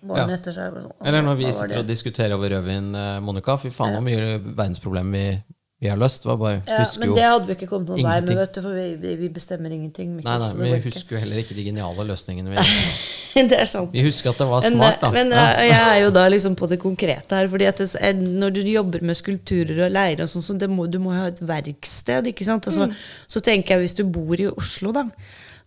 [0.04, 0.36] morgenen Ja.
[0.36, 3.56] etter så er sånn, Eller når vi sitter og diskuterer over rødvin, eh, Monica.
[3.58, 5.44] Fy faen, hvor mye verdensproblemer vi,
[5.86, 6.26] vi har løst.
[6.26, 8.74] Var bare, ja, Men det hadde vi ikke kommet noen vei med, vet du, for
[8.76, 10.16] vi, vi, vi bestemmer ingenting.
[10.18, 12.52] Mikkel, Nei, nei, vi husker jo heller ikke de geniale løsningene.
[12.56, 13.92] Vi, det er sant.
[13.94, 15.12] vi husker at det var smart, da.
[15.16, 15.46] men Ja.
[15.60, 17.48] eh, jeg er jo da liksom på det konkrete her.
[17.52, 18.14] fordi at det, eh,
[18.44, 21.22] Når du jobber med skulpturer og leire, og sånn, så det må, du må jo
[21.26, 22.28] ha et verksted.
[22.34, 22.68] ikke sant?
[22.72, 22.90] Altså,
[23.28, 25.06] Så tenker jeg hvis du bor i Oslo, da.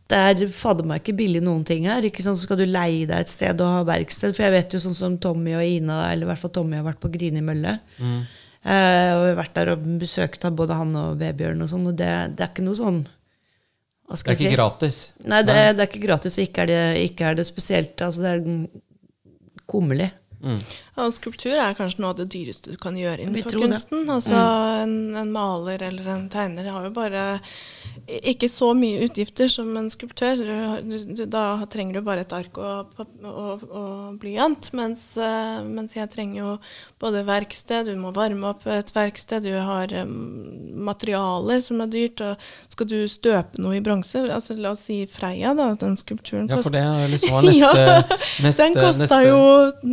[0.08, 2.00] Det er fader meg ikke billig noen ting her.
[2.08, 2.38] ikke sant?
[2.40, 4.32] Så skal du leie deg et sted og ha verksted.
[4.32, 6.86] For jeg vet jo sånn som Tommy og Ina, eller i hvert fall Tommy har
[6.86, 7.74] vært på Grini mølle.
[8.66, 11.86] Eh, og jeg har vært der og besøkt av både han og Vebjørn og sånn,
[11.92, 14.48] og det, det er ikke noe sånn Det er jeg si?
[14.48, 14.98] ikke gratis.
[15.22, 18.04] Nei, det, det er ikke gratis, og ikke er det, ikke er det spesielt.
[18.04, 20.10] Altså, det er kummerlig.
[20.40, 20.60] Mm.
[20.98, 24.08] Ja, og skulptur er kanskje noe av det dyreste du kan gjøre innenfor kunsten.
[24.10, 24.34] Altså,
[24.82, 27.26] en, en maler eller en tegner har jo bare
[28.08, 30.40] ikke så mye utgifter som en skulptør.
[30.82, 34.70] Du, du, da trenger du bare et ark og, og, og blyant.
[34.76, 36.54] Mens, eh, mens jeg trenger jo
[37.02, 40.14] både verksted, du må varme opp et verksted, du har um,
[40.88, 42.24] materialer som er dyrt.
[42.24, 46.48] Og skal du støpe noe i bronse, altså, la oss si Freia, da, den skulpturen
[46.48, 48.00] Ja, for det er liksom neste, Ja,
[48.44, 49.38] neste Den kosta jo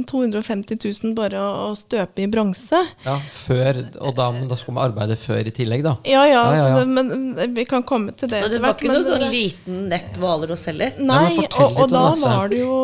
[0.08, 2.80] 250 000 bare å, å støpe i bronse.
[3.06, 5.96] Ja, før, og da, men da skal man arbeide før i tillegg, da.
[6.08, 8.76] Ja ja, Ja, ja, så det, men vi kan komme til det Men det var
[8.76, 10.96] ikke noe sånn liten nett Hvalross heller.
[11.00, 12.76] Nei, Nei, og, og da var det jo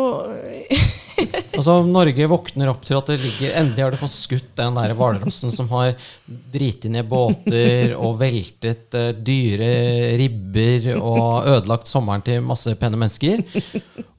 [1.61, 4.93] Altså, Norge våkner opp til at det ligger Endelig har du fått skutt den der
[4.97, 5.93] hvalrossen som har
[6.25, 9.71] driti ned båter og veltet uh, dyre
[10.19, 13.43] ribber og ødelagt sommeren til masse pene mennesker.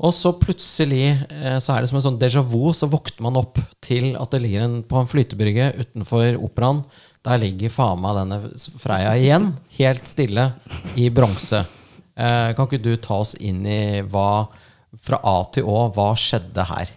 [0.03, 3.41] Og så plutselig uh, så er det som en sånn déjà vu, så våkner man
[3.41, 6.85] opp til at det ligger en, på en flytebrygge utenfor operaen.
[7.23, 8.41] Der ligger faen meg denne
[8.83, 10.51] Freia igjen, helt stille,
[10.99, 11.65] i bronse.
[12.13, 14.45] Uh, kan ikke du ta oss inn i hva
[15.01, 16.91] fra A til Å, hva skjedde her?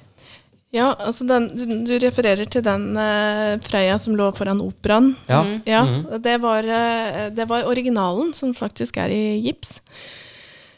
[0.76, 5.14] Ja, altså den, du, du refererer til den uh, Freia som lå foran operaen.
[5.30, 5.44] Ja.
[5.64, 6.20] Ja, Mhm.
[6.22, 9.78] det, var, eh, det var originalen, som faktisk er i gips.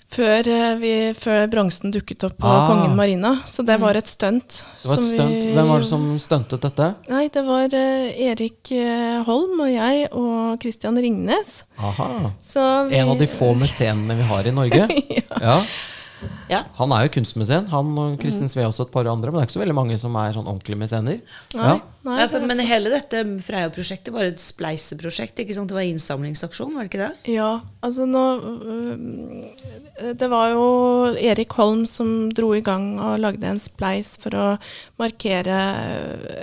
[0.07, 2.67] Før, eh, vi, før bronsen dukket opp på Ah.
[2.69, 3.41] Kongen Marina.
[3.45, 4.61] Så det var et stunt.
[4.85, 5.33] Var et stunt.
[5.33, 6.95] vi- Hvem var det som stuntet dette?
[7.09, 11.63] Nei, det var uh, Erik eh, Holm og jeg og Christian Ringnes.
[11.77, 12.31] Aha.
[12.39, 14.87] Så vi, En av de få mesenene vi har i Norge.
[15.09, 15.41] ja.
[15.41, 15.59] Ja.
[16.77, 17.67] Han er jo kunstmesen.
[17.69, 19.29] Han og Kristin Sve også et par andre.
[19.31, 21.19] Men det er ikke så veldig mange som er sånn ordentlige mesener.
[21.53, 21.75] Nei, Ja.
[22.07, 25.39] nei, Nei, for, men hele dette Freia-prosjektet var et spleiseprosjekt.
[25.43, 25.69] ikke sant?
[25.69, 27.33] Det var innsamlingsaksjon, var det ikke det?
[27.35, 27.51] Ja,
[27.83, 30.65] altså nå øh, Det var jo
[31.19, 34.47] Erik Holm som dro i gang og lagde en spleis for å
[35.01, 35.59] markere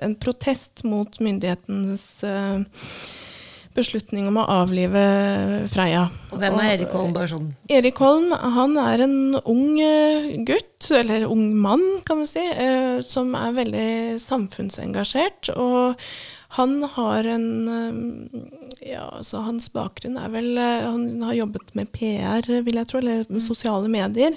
[0.05, 2.64] en protest mot myndighetens øh,
[3.75, 5.03] beslutning om å avlive
[5.72, 6.07] Freia.
[6.33, 7.14] Og hvem er Erik Holm?
[7.14, 12.31] Bare sånn Erik Holm han er en ung eh, gutt, eller ung mann, kan man
[12.31, 13.89] si, eh, som er veldig
[14.22, 15.51] samfunnsengasjert.
[15.57, 16.01] Og
[16.59, 18.47] han har en eh,
[18.95, 23.25] Ja, altså hans bakgrunn er vel Han har jobbet med PR, vil jeg tro, eller
[23.41, 24.37] sosiale medier.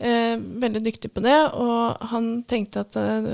[0.00, 3.26] Eh, veldig dyktig på det, og han tenkte at eh,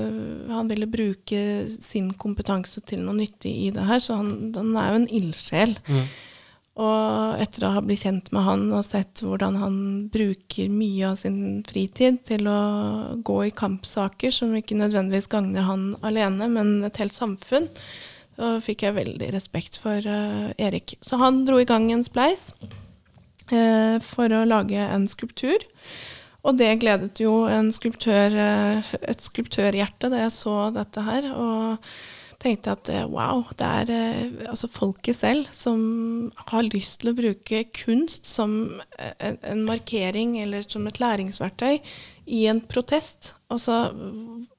[0.51, 1.39] han ville bruke
[1.71, 5.77] sin kompetanse til noe nyttig i det her, så han, han er jo en ildsjel.
[6.77, 9.77] Og etter å ha blitt kjent med han og sett hvordan han
[10.13, 12.59] bruker mye av sin fritid til å
[13.25, 17.71] gå i kampsaker som ikke nødvendigvis gagner han alene, men et helt samfunn,
[18.35, 20.97] så fikk jeg veldig respekt for eh, Erik.
[20.99, 22.51] Så han dro i gang en spleis
[23.55, 25.63] eh, for å lage en skulptur.
[26.47, 27.41] Og det gledet jo
[27.75, 31.33] skulptør, eh, et skulptørhjerte da jeg så dette her.
[31.33, 31.91] og
[32.37, 37.17] tenkte at eh, wow, det er eh, altså folket selv som har lyst til å
[37.17, 38.79] bruke kunst som
[39.17, 41.79] en markering eller som et læringsverktøy
[42.27, 43.91] i en protest altså,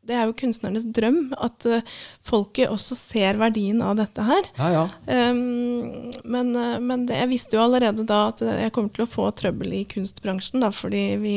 [0.08, 4.48] det er jo kunstnernes drøm at uh, folket også ser verdien av dette her.
[4.56, 4.84] Ja, ja.
[5.04, 9.10] Um, men, uh, men det, jeg visste jo allerede da at jeg kommer til å
[9.10, 10.62] få trøbbel i kunstbransjen.
[10.64, 11.36] Da, fordi vi,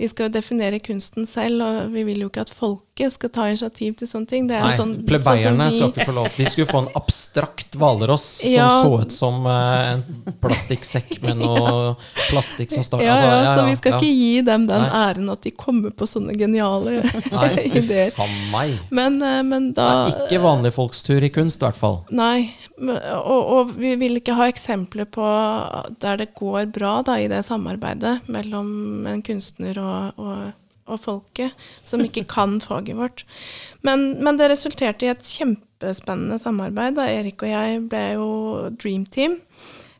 [0.00, 3.46] vi, skal jo definere kunsten selv, og vi vil jo ikke at folket skal ta
[3.52, 4.50] initiativ til sånne ting.
[4.50, 6.30] Nei, sånn, plebeierne sånn skal ikke få lov.
[6.34, 11.38] De skulle få en abstrakt hvalross ja, som så ut som uh, en plastikksekk med
[11.44, 11.94] noe
[12.28, 15.46] plastikk som står ja, altså, ja, så vi skal ikke gi dem den æren at
[15.46, 16.87] de kommer på sånne geniale
[17.78, 18.14] ideer ser.
[18.16, 18.76] Faen meg.
[18.94, 22.00] Men, eh, men da Det er ikke vanlig folks tur i kunst, i hvert fall.
[22.14, 25.26] Nei, og, og, vi vil ikke ha eksempler på
[26.02, 30.52] der det går bra da, i det samarbeidet mellom en kunstner og, og,
[30.88, 33.24] og folket, som ikke kan faget vårt.
[33.86, 36.98] Men, men, det resulterte i et kjempespennende samarbeid.
[36.98, 38.30] da Erik og jeg ble jo
[38.78, 39.40] Dream Team.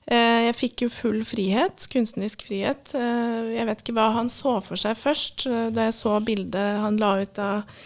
[0.09, 2.95] Eh, jeg fikk jo full frihet, kunstnerisk frihet.
[2.97, 7.01] Eh, jeg vet ikke hva han så for seg først, da jeg så bildet han
[7.01, 7.79] la ut av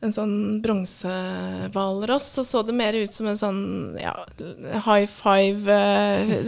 [0.00, 3.60] en sånn bronsehvalross, så så det mer ut som en sånn
[4.00, 4.14] ja,
[4.86, 5.76] high five,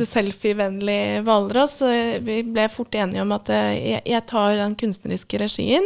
[0.09, 1.83] selfie-vennlig hvalross.
[2.25, 5.85] Vi ble fort enige om at jeg, tar den kunstneriske regien,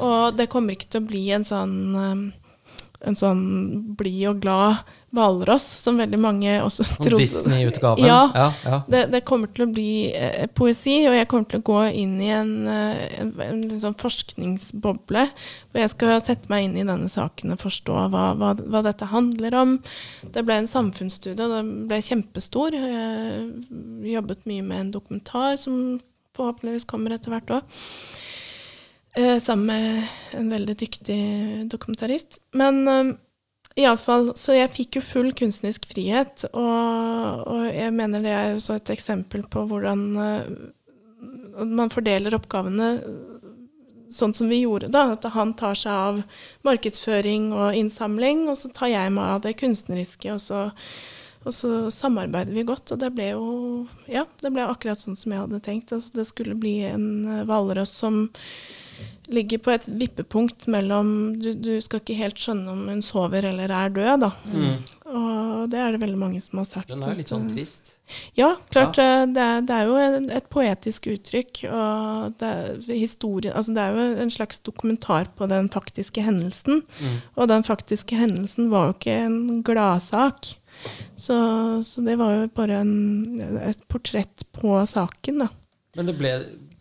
[0.00, 1.76] og det kommer ikke til å bli en sånn
[3.04, 3.42] en sånn
[3.98, 4.86] blid og glad
[5.16, 7.20] hvalross, som veldig mange også trodde.
[7.22, 8.04] Disney-utgaven?
[8.04, 8.18] Ja.
[8.34, 8.80] ja, ja.
[8.90, 12.16] Det, det, kommer til å bli eh, poesi, og jeg kommer til å gå inn
[12.20, 15.26] i en, eh, en, en, en sånn forskningsboble.
[15.70, 19.08] Hvor jeg skal sette meg inn i denne saken og forstå hva, hva, hva dette
[19.12, 19.78] handler om.
[20.34, 22.76] Det ble en samfunnsstudie, og den ble kjempestor.
[22.76, 25.98] Jeg jobbet mye med en dokumentar som
[26.36, 27.76] forhåpentligvis kommer etter hvert òg.
[29.16, 31.20] Eh, sammen med en veldig dyktig
[31.72, 32.40] dokumentarist.
[32.52, 33.14] Men eh,
[33.80, 38.76] iallfall Så jeg fikk jo full kunstnerisk frihet, og, og, jeg mener det er også
[38.76, 40.52] et eksempel på hvordan eh,
[41.64, 42.90] man fordeler oppgavene
[44.12, 45.08] sånn som vi gjorde, da.
[45.16, 46.22] At han tar seg av
[46.68, 50.66] markedsføring og innsamling, og så tar jeg meg av det kunstneriske, og så,
[51.42, 52.92] og så samarbeider vi godt.
[52.92, 53.46] Og det ble jo
[54.12, 55.96] Ja, det ble akkurat sånn som jeg hadde tenkt.
[55.96, 58.26] Altså, det skulle bli en hvalross som
[59.26, 61.08] ligger på et vippepunkt mellom
[61.42, 64.30] du, du, skal ikke helt skjønne om hun sover eller er død, da.
[64.52, 64.76] Mm.
[65.06, 66.90] Og det er det veldig mange som har sagt.
[66.90, 67.96] Den er litt sånn trist?
[68.38, 68.98] Ja, klart.
[68.98, 69.24] Ja.
[69.26, 71.64] Det, er, det, er, jo et poetisk uttrykk.
[71.70, 76.84] Og det er, historie, altså det er jo en slags dokumentar på den faktiske hendelsen.
[77.00, 77.18] Mm.
[77.34, 80.54] Og den faktiske hendelsen var jo ikke en gladsak.
[81.16, 81.36] Så,
[81.86, 85.50] så det var jo bare en, et portrett på saken, da.
[85.96, 86.32] Men det ble,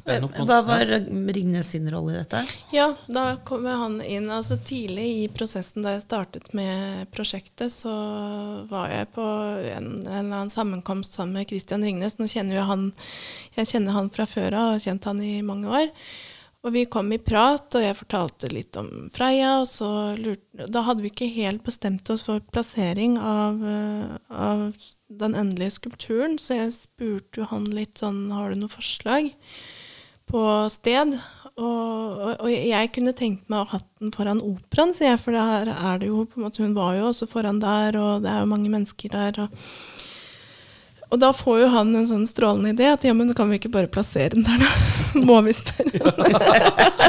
[0.05, 0.85] hva var
[1.33, 2.43] Ringnes sin rolle i dette?
[2.75, 4.29] Ja, Da kom han inn.
[4.29, 7.95] altså Tidlig i prosessen da jeg startet med prosjektet, så
[8.69, 12.19] var jeg på en, en eller annen sammenkomst sammen med Christian Ringnes.
[12.19, 12.87] Nå kjenner jeg han,
[13.57, 15.91] Jeg kjenner han fra før av og har kjent han i mange år.
[16.65, 19.59] Og vi kom i prat, og jeg fortalte litt om Freia.
[19.61, 23.61] og så lurte, Da hadde vi ikke helt bestemt oss for plassering av,
[24.33, 24.73] av
[25.09, 29.29] den endelige skulpturen, så jeg spurte jo han litt sånn Har du noe forslag?
[30.29, 31.15] På sted.
[31.55, 35.71] Og, og, jeg kunne tenkt meg å ha den foran operaen, sier jeg, for der
[35.71, 38.43] er det jo på en måte, Hun var jo også foran der, og det er
[38.43, 39.45] jo mange mennesker der.
[39.45, 39.94] og
[41.13, 43.73] og da får jo han en sånn strålende idé at ja, men kan vi ikke
[43.73, 44.71] bare plassere den der, da?
[45.27, 47.05] Må vi spørre om det?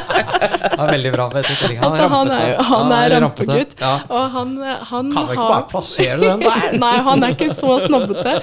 [0.77, 1.27] er veldig bra.
[1.33, 3.75] Vet du, han, altså, han er, jo, han er rampegutt.
[3.81, 3.93] Ja.
[4.13, 4.55] Og han,
[4.91, 6.67] han kan vi ikke bare plassere den der?
[6.85, 8.35] Nei, han er ikke så snobbete.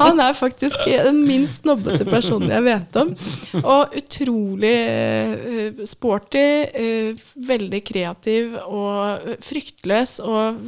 [0.00, 3.12] Han er faktisk den minst snobbete personen jeg vet om.
[3.62, 10.62] Og utrolig uh, sporty, uh, veldig kreativ og fryktløs og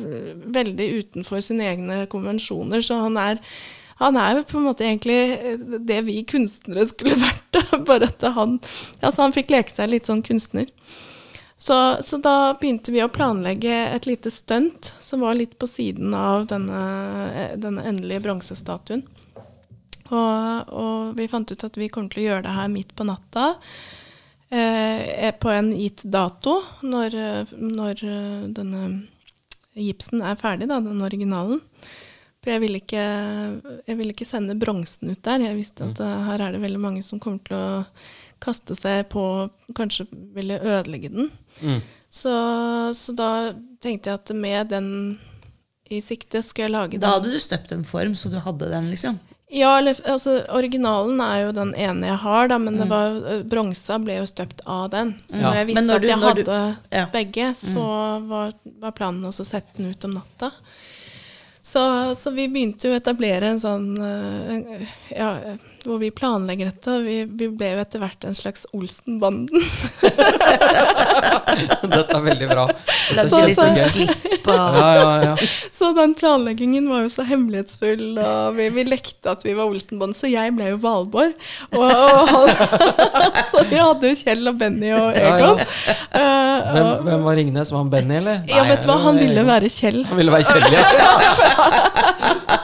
[0.55, 2.85] veldig utenfor sine egne konvensjoner.
[2.85, 3.41] Så han er
[4.01, 7.61] han er jo på en måte egentlig eh, det vi kunstnere skulle vært.
[7.87, 8.59] Bare at han,
[9.01, 10.71] altså han fikk leke seg litt sånn kunstner.
[11.65, 16.13] Så, så, da begynte vi å planlegge et lite stunt som var litt på siden
[16.19, 16.81] av denne,
[17.31, 19.05] eh, denne endelige bronsestatuen.
[20.11, 23.07] Og, og, vi fant ut at vi kommer til å gjøre det her midt på
[23.09, 23.55] natta.
[24.53, 27.17] Eh, på en gitt dato, når,
[27.57, 28.05] når
[28.59, 28.83] denne
[29.75, 31.63] gipsen er ferdig, da, den originalen.
[32.45, 33.05] For jeg ville ikke,
[33.89, 35.47] jeg ville ikke sende bronsen ut der.
[35.49, 36.27] Jeg visste at mm.
[36.29, 37.85] her er det veldig mange som kommer til å
[38.45, 39.23] kaste seg på
[39.77, 40.05] Kanskje
[40.37, 41.31] ville ødelegge den.
[41.63, 41.79] Mm.
[42.13, 42.35] Så,
[42.95, 43.31] så, da
[43.83, 44.91] tenkte jeg at med den
[45.89, 47.05] i sikte skulle jeg lage den.
[47.07, 49.17] Da hadde du støpt en form, så du hadde den, liksom?
[49.55, 53.45] Ja, altså, originalen er jo den ene jeg har, da, men mm.
[53.51, 55.13] bronsa ble jo støpt av den.
[55.29, 55.47] Så ja.
[55.47, 57.05] når jeg visste når du, at jeg hadde du, ja.
[57.13, 58.29] begge, så mm.
[58.33, 60.51] var, var, planen å sette den ut om natta.
[61.65, 64.83] Så, så vi begynte å etablere en sånn eh,
[65.17, 65.31] ja,
[65.89, 66.99] hvor vi planlegger dette.
[67.05, 69.49] Vi, vi ble jo etter hvert en slags Olsen-banden.
[71.95, 72.65] Dette er veldig bra.
[73.15, 74.45] Dette så, litt sånn kjempegøy.
[74.45, 75.35] Ja, ja, ja.
[75.75, 80.17] Så den planleggingen var jo så hemmelighetsfull, og vi, vi lekte at vi var Olsen-banden,
[80.19, 81.33] så jeg ble jo Valborg.
[81.77, 82.51] Og, og
[83.53, 85.63] så vi hadde jo Kjell og Benny og Egon.
[85.63, 85.67] ja.
[86.15, 87.73] Eh, Hvem, hvem var Ringnes?
[87.75, 88.43] Var han Benny, eller?
[88.51, 90.03] ja, vet du hva, han ville være Kjell.
[90.11, 90.83] Han ville være Kjell, ja.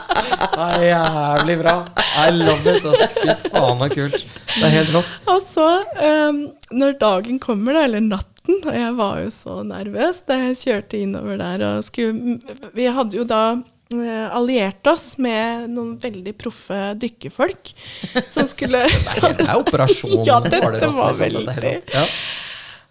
[0.41, 1.75] Det er jævlig bra.
[2.21, 2.85] I love it.
[3.17, 4.17] Fy faen, så kult.
[4.51, 5.17] Det er helt rått.
[5.31, 5.67] Og så,
[6.01, 6.41] um,
[6.75, 10.97] når dagen kommer, da, eller natten, og jeg var jo så nervøs da jeg kjørte
[11.01, 12.39] innover der og skulle
[12.73, 13.43] Vi hadde jo da
[13.93, 17.73] eh, alliert oss med noen veldig proffe dykkerfolk
[18.25, 18.81] som skulle
[19.37, 20.23] Det er operasjon.
[20.25, 21.75] Ja, dette var veldig.
[21.93, 22.05] Ja.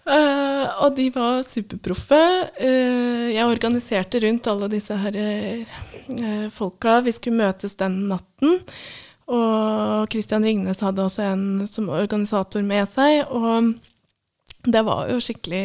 [0.07, 2.21] uh, og de var superproffe.
[2.63, 5.81] Uh, jeg organiserte rundt alle disse her eh,
[6.55, 7.01] folka.
[7.07, 8.61] Vi skulle møtes den natten.
[9.31, 13.23] Og Christian Ringnes hadde også en som organisator med seg.
[13.31, 13.75] Og
[14.67, 15.65] det var jo skikkelig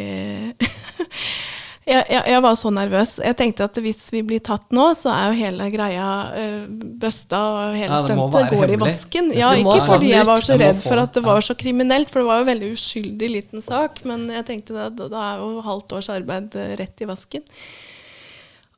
[1.86, 3.16] jeg, jeg, jeg var så nervøs.
[3.26, 6.62] Jeg tenkte at hvis vi blir tatt nå, så er jo hele greia uh,
[7.02, 9.34] busta, og hele Ja, stuntet går går i vasken.
[9.38, 12.30] Ja, ikke fordi jeg var så redd for at det var så kriminelt, for det
[12.30, 14.02] var jo en veldig uskyldig liten sak.
[14.10, 17.46] Men jeg tenkte da, da da er jo halvt års arbeid eh, rett i vasken.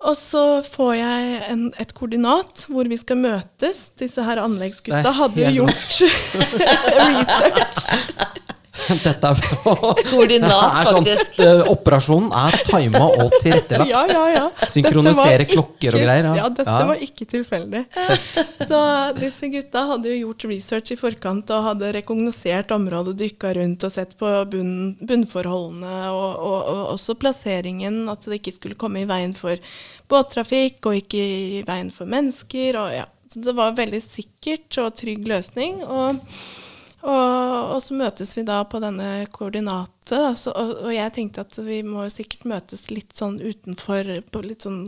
[0.06, 3.88] Og så får jeg en, et koordinat hvor vi skal møtes.
[3.98, 6.02] Disse her anleggsgutta hadde jo gjort
[7.02, 7.90] research.
[9.08, 9.42] Dette er
[10.12, 11.40] Koordinat, Det er sånn, faktisk.
[11.44, 13.92] eh, Operasjonen er tima og tilrettelagt.
[13.96, 14.68] Ja, ja, ja.
[14.70, 16.36] Synkronisere var klokker og greier, ja.
[16.44, 16.86] Ja, dette Ja.
[16.92, 17.84] var ikke tilfeldig.
[18.68, 18.80] Så
[19.18, 23.94] disse gutta hadde jo gjort research i forkant og hadde rekognosert området, dykka rundt og
[23.96, 29.10] sett på bunn, bunnforholdene og, og, og også plasseringen, at det ikke skulle komme i
[29.10, 29.56] veien for
[30.12, 32.78] båttrafikk og ikke i veien for mennesker.
[32.80, 33.06] Og, ja.
[33.28, 35.82] Så det var en veldig sikkert og trygg løsning.
[35.84, 36.22] og
[37.08, 41.44] og, og så møtes vi da på denne koordinatet, da, så, og, og jeg tenkte
[41.44, 44.84] at vi må sikkert møtes litt sånn utenfor, på litt sånn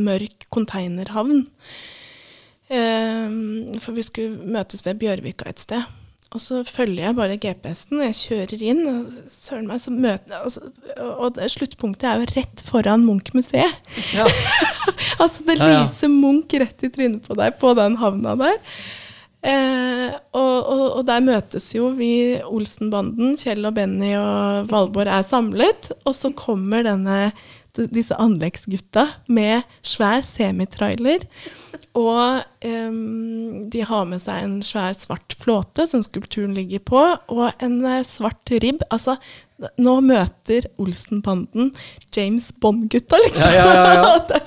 [0.00, 1.42] mørk konteinerhavn.
[2.70, 5.96] Um, for vi skulle møtes ved Bjørvika et sted.
[6.30, 10.36] Og så følger jeg bare GPS-en, og jeg kjører inn, og søren meg, så møter
[10.44, 10.68] altså,
[11.18, 13.80] Og det, sluttpunktet er jo rett foran Munch-museet.
[14.14, 14.28] Ja.
[15.20, 15.80] Altså, det Ja, ja.
[15.82, 18.56] lyser Munch rett i trynet på deg på den havna der.
[19.40, 22.12] Eh, og, og, og der møtes jo vi,
[22.44, 25.90] Olsen-banden, Kjell og Benny og Valborg er samlet.
[26.04, 27.30] Og så kommer denne,
[27.94, 31.24] disse anleggsgutta med svær semitrailer.
[31.98, 37.00] Og em, de har med seg en svær svart flåte som skulpturen ligger på,
[37.32, 38.84] og en eh, svart ribb.
[38.92, 39.16] Altså,
[39.80, 41.70] nå møter Olsen-banden
[42.14, 43.52] James Bond-gutta, liksom.
[43.54, 44.38] Ja, ja, ja.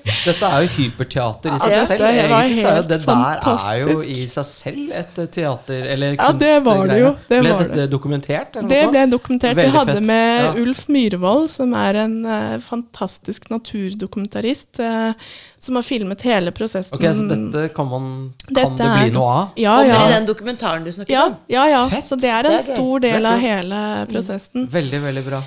[0.26, 2.04] Dette er jo hyperteater i seg selv.
[2.10, 6.18] Egentlig så er jo det der er jo i seg selv et eh, teater eller
[6.18, 7.00] Ja, det var det
[7.30, 8.58] Ble dette dokumentert?
[8.60, 9.56] Eller Det ble dokumentert.
[9.56, 10.60] Veldig Vi hadde med.
[10.60, 15.30] Ulf Myhrvold, som er en uh, fantastisk naturdokumentarist, eh,
[15.60, 16.94] som har filmet hele prosessen.
[16.96, 19.48] Ok, Så dette kan man Kan Dette det bli er- noe av?
[19.56, 19.94] Ja, ja.
[19.94, 21.34] Kommer i den dokumentaren du snakket Ja, om.
[21.46, 21.82] ja, ja.
[21.88, 22.04] Fett.
[22.04, 24.66] Så det er en Det er stor del av hele prosessen.
[24.72, 25.42] Veldig, veldig bra.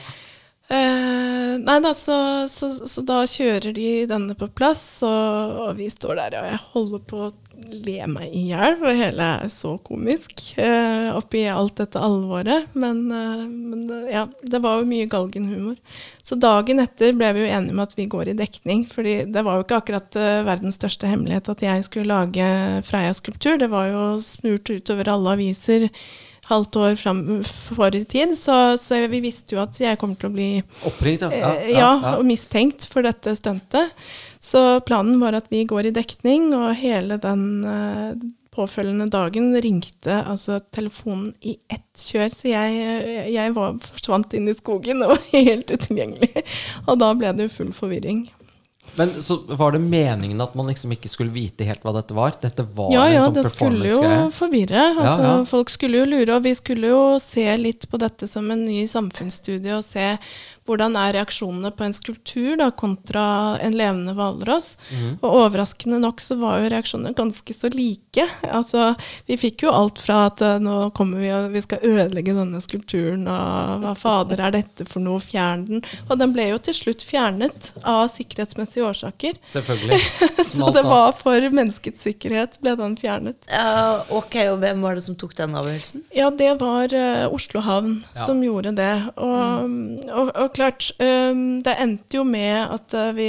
[0.74, 2.16] Eh, nei da, så,
[2.50, 6.62] så, så da kjører de denne på plass, og, og vi står der, og jeg
[6.72, 11.78] holder på å le meg i hjel, for hele er så komisk eh, oppi alt
[11.78, 12.74] dette alvoret.
[12.74, 15.78] Men, eh, men eh, ja, det var jo mye galgenhumor.
[16.26, 19.46] Så dagen etter ble vi jo enige om at vi går i dekning, fordi det
[19.46, 22.50] var jo ikke akkurat eh, verdens største hemmelighet at jeg skulle lage
[22.90, 23.62] Freia-skulptur.
[23.62, 25.90] Det var jo smurt utover alle aviser
[26.54, 30.30] halvt år fram for i tid, så, så vi visste jo at jeg kommer til
[30.32, 30.52] å bli
[30.90, 31.54] Oppringt, ja.
[31.68, 33.92] Ja, ja, og mistenkt for dette stuntet.
[34.44, 38.12] Så planen var at vi går i dekning, og hele den uh,
[38.54, 42.30] påfølgende dagen ringte altså telefonen i ett kjør.
[42.34, 46.46] Så jeg, jeg var, forsvant inn i skogen og var helt utilgjengelig.
[46.86, 48.26] Og da ble det jo full forvirring.
[48.96, 52.36] Men så var det meningen at man liksom ikke skulle vite helt hva dette var?
[52.42, 54.02] Dette var Ja, ja, en sånn det skulle jo
[54.36, 54.84] forvirre.
[54.94, 55.36] Altså, ja.
[55.50, 58.84] Folk skulle jo lure, og vi skulle jo se litt på dette som en ny
[58.90, 60.14] samfunnsstudie, og se
[60.68, 63.24] hvordan er reaksjonene på en skulptur da, kontra
[63.64, 64.78] en levende hvalross.
[64.92, 65.18] Mm.
[65.20, 68.28] Og overraskende nok så var jo reaksjonene ganske så like.
[68.48, 68.94] Altså,
[69.28, 72.62] vi fikk jo alt fra at eh, nå kommer vi og vi skal ødelegge denne
[72.64, 75.84] skulpturen, og hva fader er dette for noe, fjern den.
[76.08, 79.40] Og den ble jo til slutt fjernet av sikkerhetsmessige årsaker.
[79.52, 80.00] Selvfølgelig.
[80.54, 83.50] Så det var for menneskets sikkerhet ble den fjernet.
[83.52, 86.06] Ja, ok, og hvem var det som tok den avgjørelsen?
[86.16, 88.26] Ja, det var uh, Oslo havn Ja.
[88.28, 88.92] som gjorde det.
[89.18, 89.74] Og,
[90.14, 90.92] og, og klart.
[90.98, 93.28] det endte jo med at øh, vi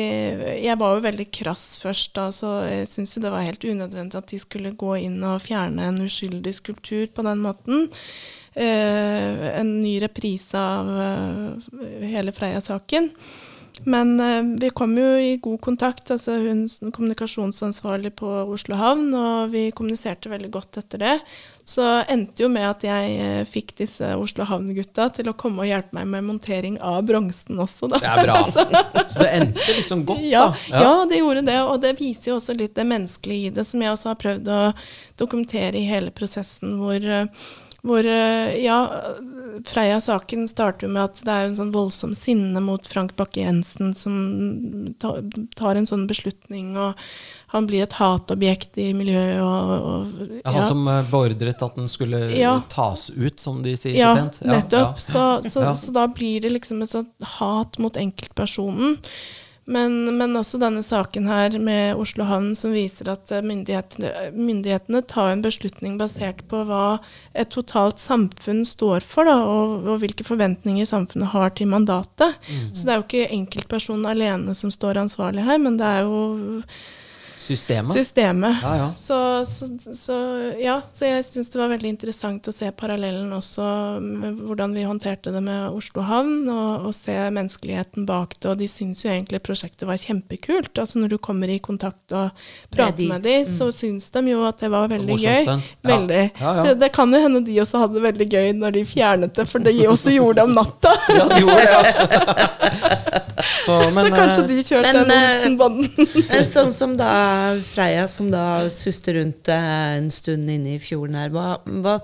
[0.64, 4.18] Jeg var jo veldig krass først, da, så jeg syns jo det var helt unødvendig
[4.20, 7.88] at de skulle gå inn og fjerne en uskyldig skulptur på den måten.
[8.54, 13.10] Eh, en ny reprise av øh, hele Freia-saken.
[13.90, 19.10] Men øh, vi kom jo i god kontakt, altså hun er kommunikasjonsansvarlig på Oslo havn,
[19.18, 21.16] og vi kommuniserte veldig godt etter det.
[21.64, 21.80] Så
[22.12, 25.96] endte jo med at jeg eh, fikk disse Oslo havn-gutta til å komme og hjelpe
[25.96, 28.02] meg med montering av bronsen også, da.
[28.02, 28.36] Det er bra.
[29.12, 30.82] Så det endte liksom godt, Ja, da.
[30.84, 30.92] ja.
[31.08, 31.56] det gjorde det.
[31.64, 34.50] Og det viser jo også litt det menneskelige i det, som jeg også har prøvd
[34.52, 34.62] å
[35.24, 37.48] dokumentere i hele prosessen, hvor, eh,
[37.80, 38.78] hvor eh, ja,
[39.66, 44.94] Freia-saken starter med at det er en sånn voldsom sinne mot Frank Bakke-Jensen som
[45.56, 46.98] tar en sånn beslutning, og
[47.54, 49.38] han blir et hatobjekt i miljøet.
[49.44, 52.56] Og, og, Ja, han som eh, beordret at den skulle Ja.
[52.68, 54.40] tas ut, som de sier ja, så pent.
[54.42, 54.98] nettopp.
[54.98, 55.06] Ja.
[55.06, 55.72] Så, så, Ja.
[55.74, 58.98] så da blir det liksom et sånt hat mot enkeltpersonen.
[59.64, 65.00] Men, men også denne saken her med Oslo havn som viser at eh, myndighetene, myndighetene
[65.08, 66.98] tar en beslutning basert på hva
[67.32, 72.36] et totalt samfunn står for, da, og, og hvilke forventninger samfunnet har til mandatet.
[72.44, 72.68] Mm.
[72.76, 76.60] Så det er jo ikke enkeltpersonen alene som står ansvarlig her, men det er jo
[77.38, 77.92] Systemet.
[77.92, 78.56] systemet.
[78.62, 78.90] Ja, ja.
[78.90, 80.16] Så, så, så,
[80.60, 83.66] ja, så jeg syns det var veldig interessant å se parallellen også
[84.00, 88.48] med hvordan vi håndterte det med Oslo havn, og, og se menneskeligheten bak det.
[88.52, 90.72] Og de syns jo egentlig prosjektet var kjempekult.
[90.78, 93.10] Altså Når du kommer i kontakt og prater de.
[93.12, 95.52] med de, så syns de jo at det var veldig gøy.
[95.84, 96.22] Veldig.
[96.40, 96.64] Ja, ja.
[96.64, 99.48] Så det kan jo hende de også hadde det veldig gøy når de fjernet det,
[99.50, 100.96] for de også gjorde det om natta.
[101.14, 103.20] Ja, de gjorde det, ja.
[103.64, 106.08] Så, men, så kanskje eh, de kjørte men, den eh, Olsenbanden.
[106.28, 107.10] Men sånn som da
[107.64, 111.98] Freia, som da suste rundt eh, en stund inne i fjorden her, hva, hva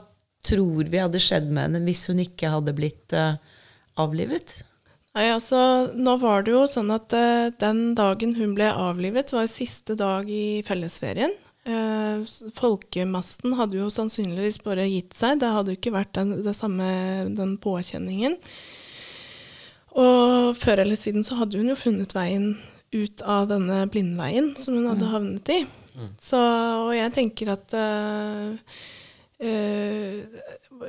[0.46, 3.36] tror vi hadde skjedd med henne hvis hun ikke hadde blitt uh,
[4.00, 4.60] avlivet?
[5.16, 9.44] Nei, altså, nå var det jo sånn at uh, den dagen hun ble avlivet, var
[9.46, 11.34] jo siste dag i fellesferien.
[11.68, 12.24] Uh,
[12.56, 15.42] folkemasten hadde jo sannsynligvis bare gitt seg.
[15.42, 16.88] Det hadde jo ikke vært den, det samme,
[17.36, 18.38] den påkjenningen.
[20.00, 22.52] Og før eller siden så hadde hun jo funnet veien
[22.92, 25.60] ut av denne blindveien som hun hadde havnet i.
[26.22, 26.38] Så,
[26.86, 28.74] og jeg tenker at eh,
[29.46, 30.40] eh,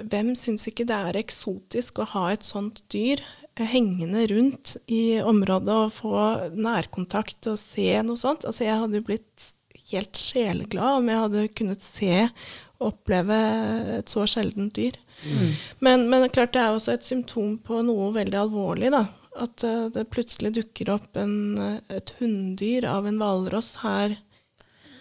[0.07, 3.21] hvem syns ikke det er eksotisk å ha et sånt dyr
[3.59, 6.21] hengende rundt i området og få
[6.55, 8.47] nærkontakt og se noe sånt?
[8.47, 9.51] Altså jeg hadde jo blitt
[9.91, 12.15] helt sjeleglad om jeg hadde kunnet se
[12.81, 13.37] og oppleve
[13.99, 14.95] et så sjeldent dyr.
[15.83, 19.03] Men, men er klart det er også et symptom på noe veldig alvorlig, da.
[19.39, 24.17] At eh, det plutselig dukker opp en, eh, et hunndyr av en hvalross her.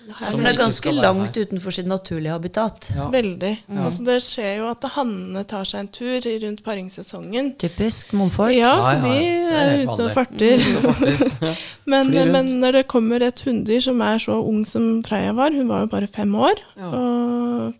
[0.06, 2.90] her For det er ganske langt utenfor sitt naturlige habitat.
[2.94, 3.08] Ja.
[3.10, 3.50] Veldig.
[3.74, 7.52] Altså, det skjer jo at hannene tar seg en tur rundt paringssesongen.
[7.58, 8.54] Typisk mannfolk.
[8.54, 10.64] Ja, Ja, ja, de er er ute og farter.
[11.40, 11.54] Ja.
[11.90, 15.66] Men, men når det kommer et hunndyr som er så ung som Freya var, hun
[15.68, 16.90] var jo bare fem år, Ja.
[16.94, 17.74] og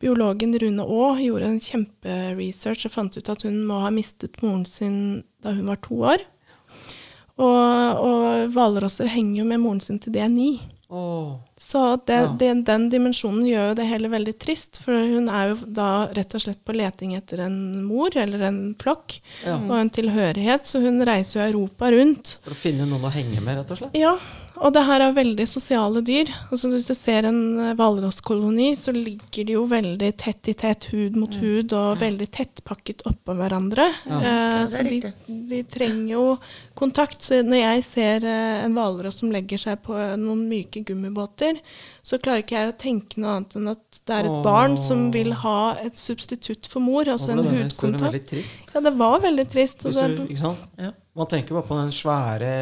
[0.00, 4.66] biologen Rune Aa gjorde en kjemperesearch og fant ut at hun må ha mistet moren
[4.66, 4.98] sin
[5.42, 6.24] da hun var to år.
[7.38, 10.50] Og, og hvalrosser henger jo med moren sin til de er ni.
[10.88, 12.28] Så det, Ja.
[12.40, 16.32] det, den dimensjonen gjør jo det hele veldig trist, for hun er jo da rett
[16.34, 19.58] og slett på leting etter en mor eller en flokk Ja.
[19.58, 22.38] og en tilhørighet, så hun reiser jo Europa rundt.
[22.42, 23.98] For å finne noen å henge med, rett og slett.
[24.00, 24.14] Ja,
[24.62, 26.30] og det her er veldig sosiale dyr.
[26.52, 30.88] Altså hvis du ser en eh, hvalrosskoloni, så ligger de jo veldig tett i tett,
[30.92, 33.88] hud mot hud, og veldig tettpakket oppå hverandre.
[34.08, 34.18] Ja.
[34.18, 36.24] Eh, Ja, det er så de, de trenger jo
[36.78, 37.22] kontakt.
[37.26, 41.60] Så når jeg ser eh, en hvalross som legger seg på eh, noen myke gummibåter,
[42.06, 44.42] så klarer ikke jeg å tenke noe annet enn at det er et Åh.
[44.46, 47.42] barn som vil ha et substitutt for mor, altså en
[47.92, 48.32] hudkontakt.
[48.74, 49.84] Ja, det var veldig trist.
[49.84, 50.64] Hvis du, ikke sant?
[50.80, 50.94] Ja.
[51.18, 52.52] Man tenker bare på den svære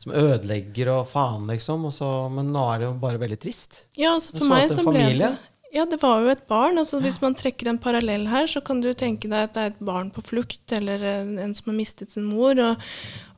[0.00, 1.84] som ødelegger og faen, liksom.
[1.88, 3.84] Og så, men nå er det jo bare veldig trist.
[3.98, 5.32] Ja, altså for så meg så ble det
[5.74, 6.80] Ja, det var jo et barn.
[6.80, 9.72] altså Hvis man trekker en parallell her, så kan du tenke deg at det er
[9.74, 12.56] et barn på flukt, eller en, som har mistet sin mor.
[12.56, 12.90] Og,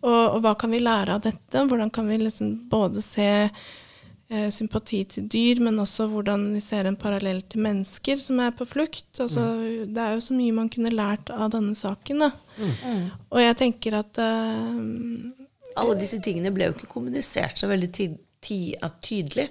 [0.05, 1.67] og, og hva kan vi lære av dette?
[1.67, 3.31] Hvordan kan vi liksom både se
[4.55, 8.67] sympati til dyr, men også hvordan vi ser en parallell til mennesker som er på
[8.69, 9.09] flukt.
[9.19, 9.47] Altså,
[9.87, 12.27] Det er jo så mye man kunne lært av denne saken.
[12.27, 12.31] da.
[13.31, 14.81] Og jeg tenker at eh,
[15.81, 18.11] Alle disse tingene ble jo ikke kommunisert så veldig ty
[18.41, 18.75] ty
[19.05, 19.51] tydelig.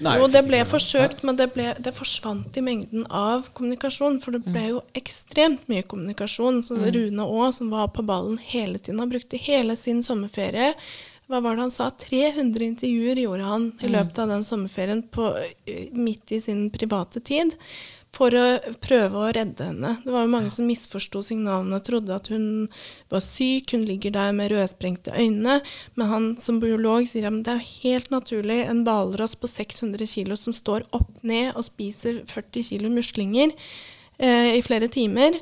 [0.00, 4.20] Nei, jo, det ble forsøkt, men det, ble, det forsvant i mengden av kommunikasjon.
[4.22, 6.62] For det ble jo ekstremt mye kommunikasjon.
[6.64, 10.72] Så Rune Aa, som var på ballen hele tiden, og brukte hele sin sommerferie
[11.30, 11.86] hva var det han sa?
[11.94, 15.30] 300 intervjuer gjorde han i løpet av den sommerferien på,
[15.94, 17.54] midt i sin private tid
[18.14, 18.46] for å
[18.82, 19.92] prøve å redde henne.
[20.02, 22.66] Det var jo mange som misforsto signalene og trodde at hun
[23.12, 25.60] var syk, hun ligger der med rødsprengte øyne.
[25.94, 30.34] Men han som biolog sier at det er helt naturlig en hvalross på 600 kg
[30.38, 33.54] som står opp ned og spiser 40 kg muslinger
[34.18, 35.38] eh, i flere timer,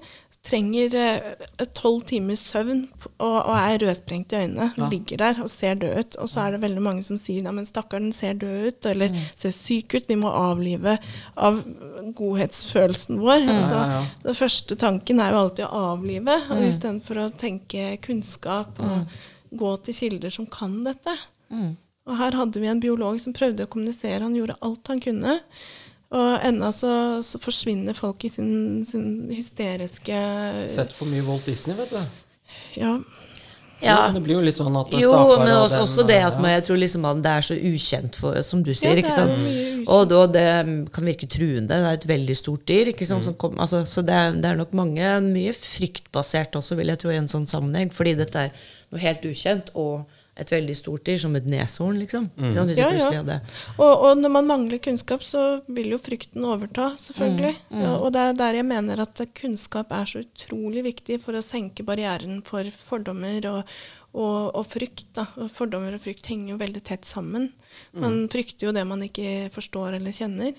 [0.46, 2.84] trenger eh, tolv timers søvn
[3.18, 4.68] og, og er rødsprengt i øynene.
[4.78, 4.86] Ja.
[4.88, 6.16] Ligger der og ser død ut.
[6.22, 9.08] Og så er det veldig mange som sier ja, men stakkaren ser død ut, eller
[9.12, 9.18] Mm.
[9.36, 10.08] ser syk ut.
[10.08, 10.98] Vi må avlive
[11.36, 11.58] av
[12.18, 13.44] godhetsfølelsen vår.
[13.48, 14.04] Altså, ja, ja.
[14.24, 16.54] Den første tanken er jo alltid å avlive, Mm.
[16.62, 16.68] mm.
[16.68, 19.06] istedenfor å tenke kunnskap og
[19.58, 21.14] gå til kilder som kan dette.
[21.50, 21.76] Mm.
[22.08, 24.22] Og her hadde vi en biolog som prøvde å kommunisere.
[24.24, 25.40] Han gjorde alt han kunne.
[26.08, 26.90] Og ennå så,
[27.24, 30.20] så forsvinner folk i sin, sin hysteriske
[30.72, 32.00] Sett for mye Walt Disney, vet du.
[32.80, 32.94] Ja.
[33.78, 34.08] Ja.
[34.08, 36.16] Jo, Det blir jo litt sånn at Jo, stakkar men og også, den, også det
[36.18, 36.40] at ja.
[36.42, 38.96] man, jeg tror liksom man, det er så ukjent, for, som du sier.
[38.96, 39.36] Ja, ikke sant?
[39.86, 40.14] Og.
[40.18, 40.46] Og, det
[40.94, 41.68] kan virke truende.
[41.70, 42.90] Det er et veldig stort dyr.
[42.92, 43.26] ikke sant?
[43.28, 47.02] Som kom, altså, så det er, det er nok mange, mye fryktbasert også, vil jeg
[47.04, 47.92] tro, i en sånn sammenheng.
[47.94, 52.28] Fordi dette er noe helt ukjent, og et veldig stort dyr, som et neshorn, liksom.
[52.38, 52.52] Mm.
[52.68, 53.10] Hvis Ja, ja.
[53.18, 53.40] hadde
[53.76, 57.54] Og, og når man mangler kunnskap, så vil jo frykten overta, selvfølgelig.
[57.70, 61.38] Mm, Ja, og det er der jeg mener at kunnskap er så utrolig viktig for
[61.38, 63.76] å senke barrieren for fordommer og,
[64.14, 65.08] og, og frykt.
[65.18, 65.26] Da.
[65.52, 67.50] Fordommer og frykt henger jo veldig tett sammen.
[67.92, 68.02] Mm.
[68.04, 70.54] Man frykter jo det man ikke forstår eller kjenner.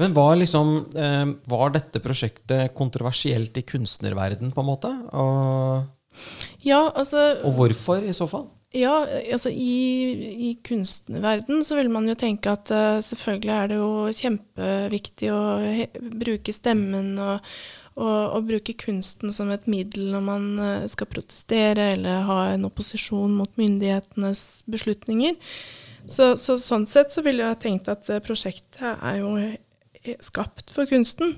[0.00, 4.92] Men var, liksom, eh, var dette prosjektet kontroversielt i kunstnerverden, på en måte?
[5.12, 5.84] Og,
[6.64, 8.48] Ja, altså og hvorfor, i så fall?
[8.70, 9.02] Ja,
[9.32, 13.90] altså i, i kunstnerverden så vil man jo tenke at uh, selvfølgelig er det jo
[14.14, 15.40] kjempeviktig å
[16.22, 17.48] bruke stemmen og,
[17.96, 22.68] og, og bruke kunsten som et middel når man uh, skal protestere eller ha en
[22.70, 25.34] opposisjon mot myndighetenes beslutninger.
[26.06, 29.34] Så, så sånn sett så ville jeg tenkt at eh, prosjektet er jo
[30.24, 31.36] skapt for kunsten.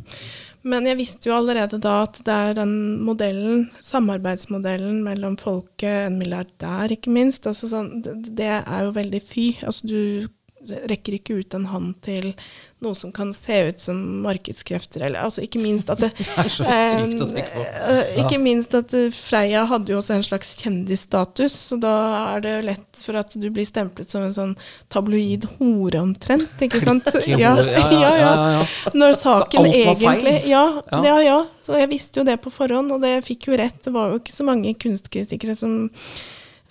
[0.62, 6.20] Men jeg visste jo allerede da at det er den modellen, samarbeidsmodellen mellom folket, en
[6.20, 9.48] milliardær ikke minst, altså sånn, det, det er jo veldig fy.
[9.66, 9.98] Altså du
[10.68, 12.32] rekker ikke ut en hånd til
[12.82, 16.50] noe som kan se ut som markedskrefter, eller altså ikke minst at det Det er
[16.50, 17.62] så sykt å tenke på.
[17.62, 18.24] Ja.
[18.24, 21.94] Ikke minst at eh, Freia hadde jo også en slags kjendisstatus, så da
[22.34, 24.54] er det lett for at du blir stemplet som en sånn
[24.92, 27.08] tabloid hore omtrent, ikke sant?
[27.30, 28.34] Ja, ja, ja.
[28.94, 31.02] Når saken egentlig ja, Ja.
[31.06, 31.40] ja, ja.
[31.62, 33.78] Så jeg visste jo det på forhånd, og det fikk jo rett.
[33.84, 35.76] Det var jo ikke så mange kunstkritikere som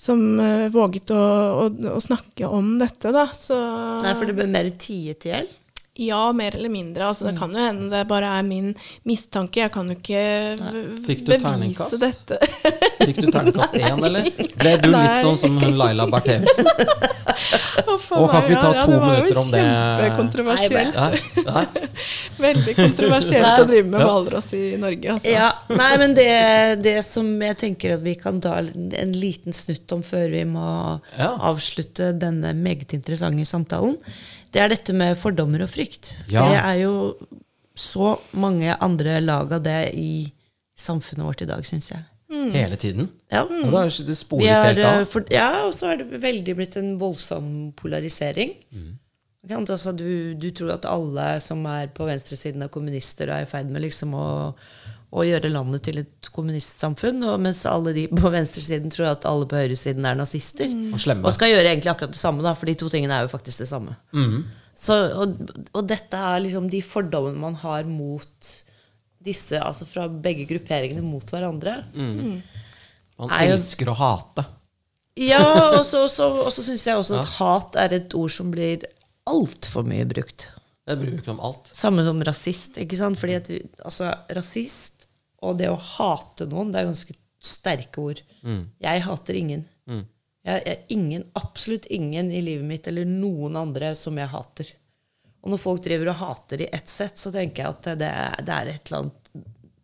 [0.01, 1.21] som eh, våget å,
[1.61, 3.27] å, å snakke om dette, da.
[3.37, 3.57] Så
[4.01, 5.51] Nei, for det ble mer tiet i hjel.
[5.95, 7.03] Ja, mer eller mindre.
[7.09, 8.69] Altså, det kan jo hende det bare er min
[9.03, 9.59] mistanke.
[9.65, 10.21] Jeg kan jo ikke
[11.05, 11.99] Fikk du bevise terningkast?
[11.99, 12.37] dette.
[13.01, 14.29] Fikk du terningkast én, eller?
[14.61, 16.65] Ble du litt sånn som Laila Bertheussen?
[17.91, 19.59] Og kan ikke vi ta ja, to minutter om det?
[19.59, 20.95] Det var jo kjempekontroversielt.
[22.41, 24.07] Veldig kontroversielt å drive med Ja.
[24.07, 25.11] hvalross i Norge.
[25.15, 25.31] Altså.
[25.31, 26.27] Ja, nei, men det,
[26.85, 30.67] det som jeg tenker at vi kan ta en liten snutt om før vi må
[31.17, 31.31] Ja.
[31.51, 33.97] avslutte denne meget interessante samtalen,
[34.51, 36.15] det er dette med fordommer og frykt.
[36.25, 36.45] For Ja.
[36.49, 36.93] det er jo
[37.75, 40.31] så mange andre lag av det i
[40.77, 42.03] samfunnet vårt i dag, syns jeg.
[42.31, 43.09] Hele tiden?
[43.31, 43.43] Ja.
[43.43, 45.05] Og da er det sporet har, helt eh, av.
[45.11, 48.53] for, ja, og så er det veldig blitt en voldsom polarisering.
[48.71, 48.93] Mm.
[49.49, 53.71] Altså, du, du tror at alle som er på venstresiden av kommunister, er i ferd
[53.73, 54.53] med liksom å,
[55.11, 59.47] å gjøre landet til et kommunistsamfunn, og mens alle de på venstresiden tror at alle
[59.51, 60.71] på høyresiden er nazister.
[60.95, 61.27] Og slemme.
[61.27, 63.65] Og skal gjøre egentlig akkurat det samme, da, for de to tingene er jo faktisk
[63.65, 63.97] det samme.
[64.81, 65.33] Så, og,
[65.75, 68.53] og dette er liksom de fordommene man har mot
[69.21, 71.75] disse, altså fra begge grupperingene mot hverandre.
[71.93, 74.47] Man er jo- elsker å hate.
[75.19, 75.43] Ja,
[75.75, 76.31] og så, så,
[76.63, 78.87] syns jeg også at hat er et ord som blir
[79.29, 80.47] altfor mye brukt.
[80.87, 81.67] Det bruker vi om alt.
[81.77, 82.79] Samme som rasist.
[82.81, 83.19] ikke sant?
[83.19, 83.51] Fordi at
[83.85, 85.00] altså, Rasist
[85.41, 88.21] og det å hate noen, det er ganske sterke ord.
[88.81, 89.65] Jeg hater ingen.
[90.45, 91.25] Jeg, jeg, ingen.
[91.37, 94.71] Absolutt ingen i livet mitt eller noen andre som jeg hater.
[95.41, 98.11] Og når folk driver og hater i ett sett, så tenker jeg at det,
[98.45, 99.31] det er et eller annet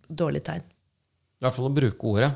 [0.08, 0.66] dårlig tegn.
[1.38, 2.30] I hvert fall å bruke ordet.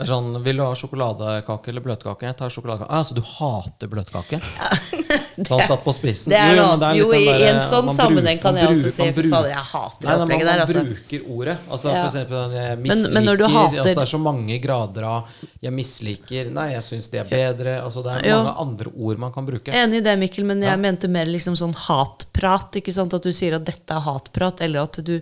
[0.00, 2.30] Det er sånn, Vil du ha sjokoladekake eller bløtkake?
[2.30, 2.94] Jeg tar sjokoladekake.
[2.94, 4.40] Ah, så du hater bløtkake?
[5.50, 6.30] sånn satt på spissen.
[6.32, 6.96] Det er noe annet.
[6.98, 10.16] Jo, i, der, en sånn sammenheng kan jeg også si man fader, jeg hater nei,
[10.24, 10.60] opplegget der.
[10.64, 10.82] Altså.
[10.90, 11.56] bruker ordet.
[11.70, 12.02] Altså, Ja.
[12.02, 15.02] For eksempel den, jeg misliker men når du hater- altså, Det er så mange grader
[15.04, 15.28] av
[15.62, 17.76] 'jeg misliker', 'nei, jeg syns det er bedre'.
[17.84, 18.42] Altså, det er jo.
[18.42, 19.68] mange andre ord man kan bruke.
[19.72, 22.72] Enig i det, Mikkel, men jeg mente mer liksom sånn hatprat.
[22.76, 23.14] ikke sant?
[23.14, 25.20] At du sier at dette er hatprat, eller at du,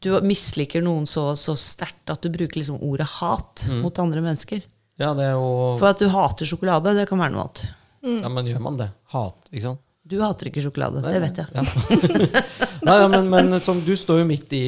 [0.00, 3.80] du misliker noen så, så sterkt at du bruker liksom ordet hat Mm.
[3.82, 4.62] mot andre mennesker.
[4.98, 7.64] Ja, det er jo For at du hater sjokolade, det kan være noe annet.
[8.04, 8.88] Ja, men gjør man det?
[9.14, 9.84] Hat, ikke sant?
[10.08, 11.48] Du hater ikke sjokolade, Nei, det vet jeg.
[11.52, 11.64] Ja.
[12.86, 14.62] Nei, ja, men, men som du står jo midt i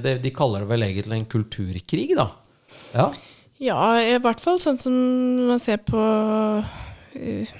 [0.00, 2.30] det, De kaller det vel egentlig en kulturkrig, da?
[2.94, 3.10] Ja.
[3.60, 4.96] Ja, i hvert fall sånn som
[5.50, 6.00] man ser på
[7.16, 7.52] eh,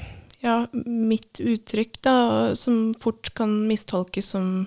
[0.44, 2.16] ja, mitt uttrykk, da,
[2.56, 4.66] som fort kan mistolkes som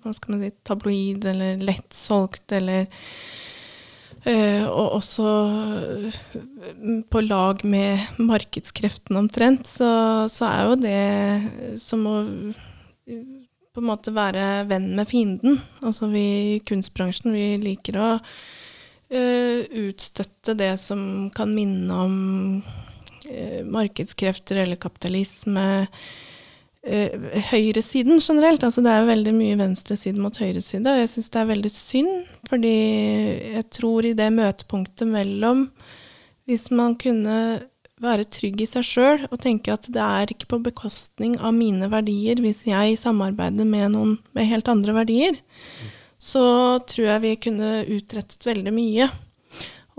[0.00, 2.86] hva skal man si, tabloid eller lett solgt eller
[4.28, 5.26] Og også
[6.04, 6.16] eh,
[7.08, 13.22] på lag med markedskreftene omtrent, så, så er jo det som å eh,
[13.70, 15.60] på en måte være venn med fienden.
[15.86, 16.24] Altså vi
[16.56, 22.16] i kunstbransjen, vi liker å eh, utstøtte det som kan minne om
[23.30, 25.86] eh, markedskrefter eller kapitalisme.
[26.80, 27.12] Eh,
[27.50, 28.62] høyresiden generelt.
[28.64, 30.88] altså Det er jo veldig mye venstreside mot høyreside.
[30.88, 32.14] Og jeg syns det er veldig synd,
[32.48, 32.76] fordi
[33.52, 35.70] jeg tror i det møtepunktet mellom
[36.48, 37.60] Hvis man kunne
[38.00, 41.86] være trygg i seg sjøl og tenke at det er ikke på bekostning av mine
[41.92, 45.36] verdier hvis jeg samarbeider med noen med helt andre verdier,
[46.18, 49.10] så tror jeg vi kunne utrettet veldig mye.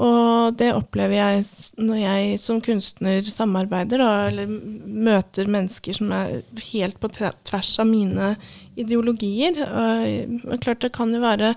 [0.02, 1.43] Og det opplever jeg
[1.78, 6.41] når jeg som kunstner samarbeider, da, eller møter mennesker som er
[6.72, 8.34] helt på tvers av mine
[8.80, 9.62] ideologier.
[9.62, 11.56] Og, klart det kan jo være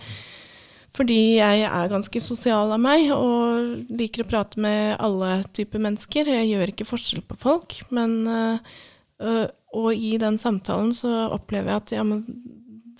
[0.95, 6.31] fordi jeg er ganske sosial av meg og liker å prate med alle typer mennesker.
[6.31, 11.83] Jeg gjør ikke forskjell på folk, men øh, Og i den samtalen så opplever jeg
[11.83, 12.23] at ja, men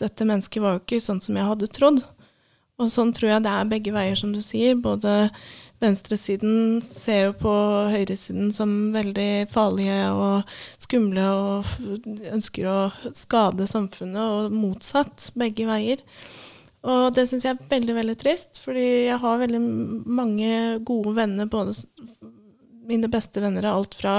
[0.01, 2.03] dette mennesket var jo ikke sånn som jeg hadde trodd.
[2.83, 4.75] Og sånn tror jeg det er begge veier, som du sier.
[4.75, 5.31] Både
[5.83, 7.53] venstresiden ser jo på
[7.93, 11.69] høyresiden som veldig farlige og skumle og
[12.33, 12.79] ønsker å
[13.15, 15.31] skade samfunnet, og motsatt.
[15.39, 16.03] Begge veier.
[16.85, 19.61] Og det syns jeg er veldig, veldig trist, fordi jeg har veldig
[20.19, 20.51] mange
[20.85, 21.73] gode venner, både
[22.85, 24.19] mine beste venner er alt fra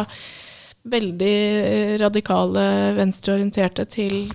[0.86, 2.66] veldig eh, radikale
[2.98, 4.28] venstreorienterte til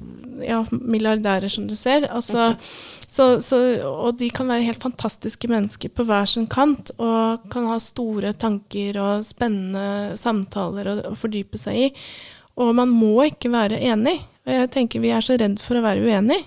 [0.44, 2.06] ja, milliardærer, som du ser.
[2.10, 2.54] Altså,
[3.06, 7.68] så, så, og de kan være helt fantastiske mennesker på hver sin kant, og kan
[7.70, 11.88] ha store tanker og spennende samtaler å, å fordype seg i.
[12.60, 14.18] Og man må ikke være enig.
[14.46, 16.40] Og jeg tenker vi er så redd for å være uenig.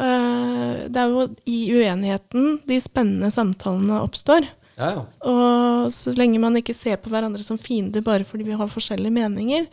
[0.00, 4.48] Eh, det er jo i uenigheten de spennende samtalene oppstår.
[4.82, 5.02] Ja, ja.
[5.30, 9.14] Og så lenge man ikke ser på hverandre som fiender bare fordi vi har forskjellige
[9.14, 9.68] meninger,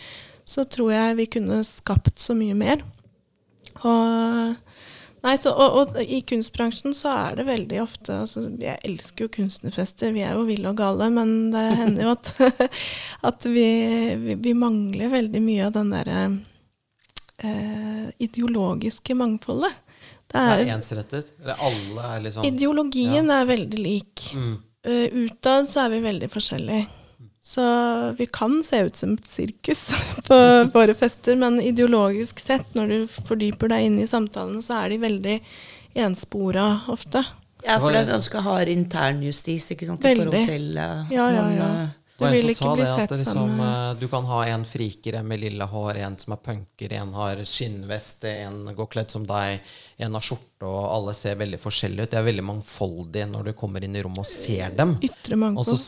[0.50, 2.84] så tror jeg vi kunne skapt så mye mer.
[3.80, 4.56] Og,
[5.24, 9.34] nei, så, og, og i kunstbransjen så er det veldig ofte altså, Jeg elsker jo
[9.38, 12.34] kunstnerfester, vi er jo ville og gale, men det hender jo at,
[13.32, 13.68] at vi,
[14.26, 16.24] vi, vi mangler veldig mye av den derre
[17.40, 19.78] eh, ideologiske mangfoldet.
[20.30, 21.30] Det Det er, er ensrettet?
[21.42, 24.28] Eller alle er liksom ideologien er veldig lik.
[24.36, 24.58] mm.
[24.90, 26.88] Uh, utad så er vi veldig forskjellige.
[27.50, 27.64] Så
[28.18, 29.88] vi kan se ut som et sirkus
[30.28, 30.40] på
[30.76, 32.98] våre fester, men ideologisk sett, når du
[33.30, 35.38] fordyper deg inn i samtalene, så er de veldig
[36.00, 37.24] enspora ofte.
[37.66, 41.72] Ja, for det er ganske hard internjustis i forhold til uh, Ja, ja, men, ja.
[42.20, 44.26] Eh, Du Og en vil som sa det at det liksom, sammen eh, Du kan
[44.30, 48.92] ha en frikere med lille hår, en som er punker, en har skinnvest, en går
[48.92, 49.64] kledd som deg,
[49.98, 52.12] en har skjorte, og alle ser veldig forskjellige ut.
[52.12, 54.98] De er veldig mangfoldige når du kommer inn i rommet og ser dem.
[55.02, 55.84] Ytre Og så, mangfold.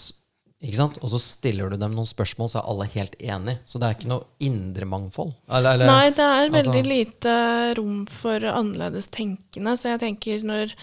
[0.62, 1.00] ikke sant?
[1.02, 3.58] og så stiller du dem noen spørsmål, så er alle helt enig.
[3.66, 5.34] Så det er ikke noe indre mangfold.
[5.52, 7.40] Eller, eller, Nei, det er veldig altså- lite
[7.82, 10.76] rom for annerledes tenkende, så jeg tenker når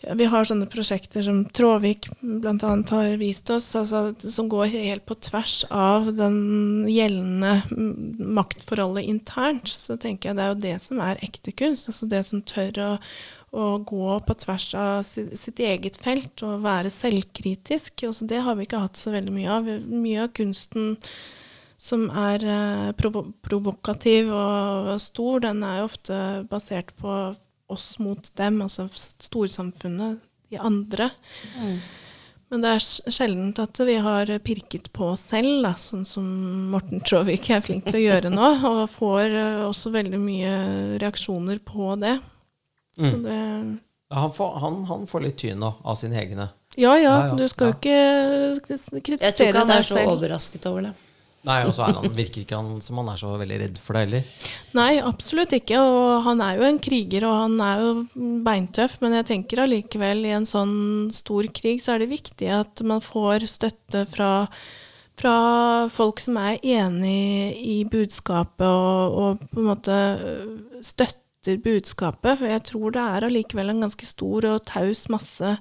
[0.00, 2.70] ja, vi har sånne prosjekter som Tråvik bl.a.
[2.90, 7.58] har vist oss, altså, som går helt på tvers av den gjeldende
[8.18, 9.68] maktforholdet internt.
[9.68, 11.90] Så tenker jeg det er jo det som er ekte kunst.
[11.92, 12.88] altså Det som tør å,
[13.52, 18.06] å gå på tvers av sitt, sitt eget felt og være selvkritisk.
[18.08, 19.70] Også det har vi ikke hatt så veldig mye av.
[19.90, 20.96] Mye av kunsten
[21.80, 26.18] som er eh, provo provokativ og, stor, den er jo ofte
[26.50, 27.20] basert på
[27.72, 30.18] oss mot dem, altså storsamfunnet,
[30.50, 31.10] de andre.
[32.50, 32.82] Men det er
[33.14, 36.24] sjelden at vi har pirket på oss selv, da, sånn som
[36.72, 40.54] Morten Traavik er flink til å gjøre nå, og får eh, også veldig mye
[41.02, 42.16] reaksjoner på det.
[42.98, 43.22] Så Mm.
[43.22, 43.36] det
[44.10, 46.48] han, får, han, han får litt tyn nå, av sine egne.
[46.76, 47.78] Ja ja, Ja, ja, du skal jo ja.
[47.78, 50.10] ikke Jeg tror kritisere ikke han er så selv.
[50.16, 50.90] overrasket over det.
[51.48, 54.02] Nei, og så er virker ikke han som han er så veldig redd for det
[54.04, 54.48] heller.
[54.76, 55.78] Nei, absolutt ikke.
[55.80, 58.98] Og han er jo en kriger, og han er jo beintøff.
[59.00, 60.74] Men jeg tenker allikevel i en sånn
[61.16, 64.32] stor krig så er det viktig at man får støtte fra,
[65.20, 65.36] fra
[65.92, 72.36] folk som er enig i budskapet, og, og på en måte øh, støtter budskapet.
[72.36, 75.56] For jeg tror det er allikevel en ganske stor og taus masse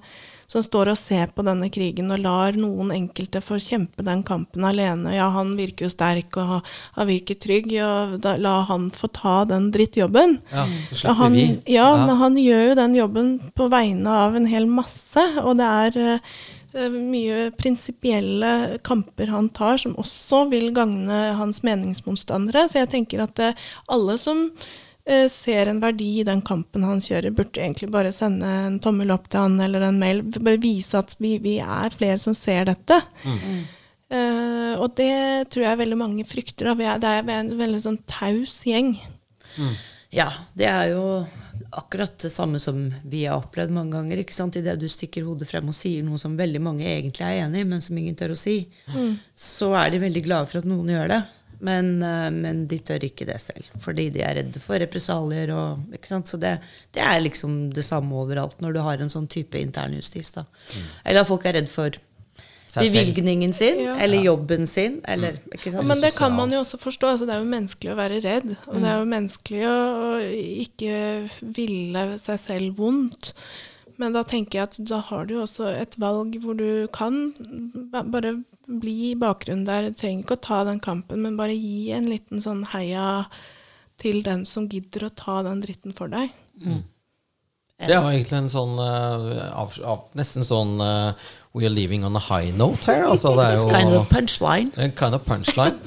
[0.50, 4.66] som står og ser på denne krigen og lar noen enkelte få kjempe den kampen
[4.66, 5.14] alene.
[5.14, 6.66] Ja, han virker jo sterk, og
[6.98, 10.40] han virker trygg, og da, la han få ta den drittjobben.
[10.50, 11.48] Ja, så slipper han, vi.
[11.76, 15.70] ja, men han gjør jo den jobben på vegne av en hel masse, og det
[15.86, 22.66] er eh, mye prinsipielle kamper han tar, som også vil gagne hans meningsmotstandere.
[22.72, 24.78] Så jeg tenker at eh, alle som eh,
[25.32, 29.30] ser en verdi i den kampen han kjører, burde egentlig bare sende en tommel opp
[29.32, 30.22] til han eller en mail.
[30.38, 33.00] Bare vise at vi, vi er flere som ser dette.
[34.10, 36.70] Eh, og det tror jeg veldig mange frykter.
[36.70, 36.76] Da.
[36.78, 38.96] Vi er, det er en veldig sånn taus gjeng.
[40.14, 41.04] Ja, det er jo
[41.78, 44.22] akkurat det samme som vi har opplevd mange ganger.
[44.24, 44.56] ikke sant?
[44.58, 47.68] Idet du stikker hodet frem og sier noe som veldig mange egentlig er enig i,
[47.70, 48.64] men som ingen tør å si,
[49.38, 51.20] så er de veldig glade for at noen gjør det.
[51.62, 55.50] Men, eh, men de tør ikke det selv, fordi de er redde for represalier.
[55.52, 55.80] Og.
[56.26, 56.54] Så det,
[56.96, 60.32] det er liksom det samme overalt når du har en sånn type internjustis.
[60.38, 60.46] da.
[61.06, 61.92] Eller at folk er redd for
[62.76, 63.96] bevilgningen sin, Ja.
[63.98, 65.88] eller jobben sin, eller ikke sant?
[65.88, 67.08] Men det kan man jo også forstå.
[67.16, 68.52] Altså, det er jo menneskelig å være redd.
[68.68, 70.12] Og det er jo menneskelig å, å
[70.64, 73.34] ikke ville seg selv vondt.
[74.00, 77.34] Men da tenker jeg at da har du jo også et valg hvor du kan
[77.92, 78.38] ba- bare
[78.82, 79.90] bli i bakgrunnen der.
[79.90, 83.26] Du trenger ikke å ta den kampen, men bare gi en liten sånn heia
[84.00, 86.32] til den som gidder å ta den dritten for deg.
[87.80, 91.14] Det er jo egentlig en sånn uh, av, av, Nesten sånn uh,
[91.56, 93.06] We are leaving on a high note her.
[93.08, 94.74] Altså, det er It's kind of punchline.
[94.76, 95.80] Uh, kind of punchline.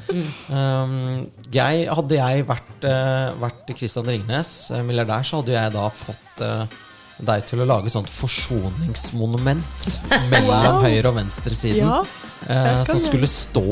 [0.49, 5.85] um, jeg, hadde jeg vært, uh, vært Christian Ringnes, eh, milliardær, så hadde jeg da
[5.93, 6.81] fått eh,
[7.27, 9.89] deg til å lage sånt forsoningsmonument
[10.33, 11.87] mellom høyre- og venstresiden.
[11.87, 12.01] Ja,
[12.49, 13.65] eh, som skulle stå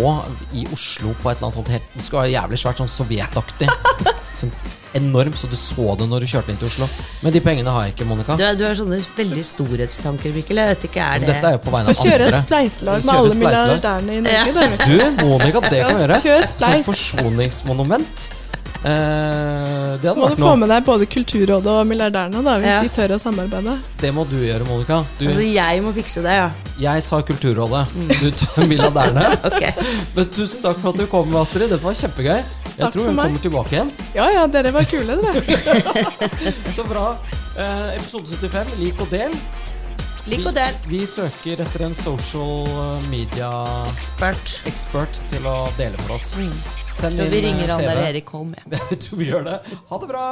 [0.56, 3.70] i Oslo på et eller annet sånt helt Det skulle være jævlig svært, sånn sovjetaktig.
[4.40, 4.52] Sånn
[4.94, 6.86] enormt, så du så det når du kjørte inn til Oslo.
[7.22, 8.34] Men de pengene har jeg ikke, Monica.
[8.38, 10.58] Du, er- du har sånne veldig storhetstanker, Mikkel.
[10.62, 12.06] Jeg vet ikke, er det dette er jo på vegne av andre.
[12.10, 14.54] kjøre et spleiselag med alle milliardærene i Norge.
[14.54, 15.26] da, du.
[15.26, 16.18] Monica, det kan vi gjøre.
[16.24, 16.86] Sånn spleis.
[16.90, 18.24] forsoningsmonument.
[18.80, 22.70] Eh, det hadde Må du må få med deg både Kulturrådet og milliardærene, da, hvis
[22.70, 22.78] Ja.
[22.80, 23.74] de tør å samarbeide.
[24.00, 25.02] Det må du gjøre, Monica.
[25.18, 26.50] Du, Altså, jeg må fikse det, ja.
[26.80, 27.82] jeg tar Kulturrådet.
[28.22, 29.26] Du tar milliardærene.
[29.50, 29.72] okay.
[30.16, 31.68] Men tusen takk for at du kom, Astrid.
[31.70, 32.40] Det var kjempegøy.
[32.40, 33.90] Jeg Takk tror for hun kommer tilbake igjen.
[34.16, 35.42] Ja ja, dere var kule, dere.
[36.76, 37.10] Så bra.
[37.58, 39.34] Eh, episode 75, lik og del.
[40.30, 40.72] Lik og del.
[40.86, 42.68] Vi, vi søker etter en social
[43.10, 43.50] media
[43.92, 44.60] Expert.
[44.68, 46.32] expert til å dele for oss.
[47.00, 48.78] Send Så vi eh, ringer han der Erik Holm, Ja.
[48.90, 49.58] Jeg tror vi gjør det.
[49.88, 50.26] Ha det bra!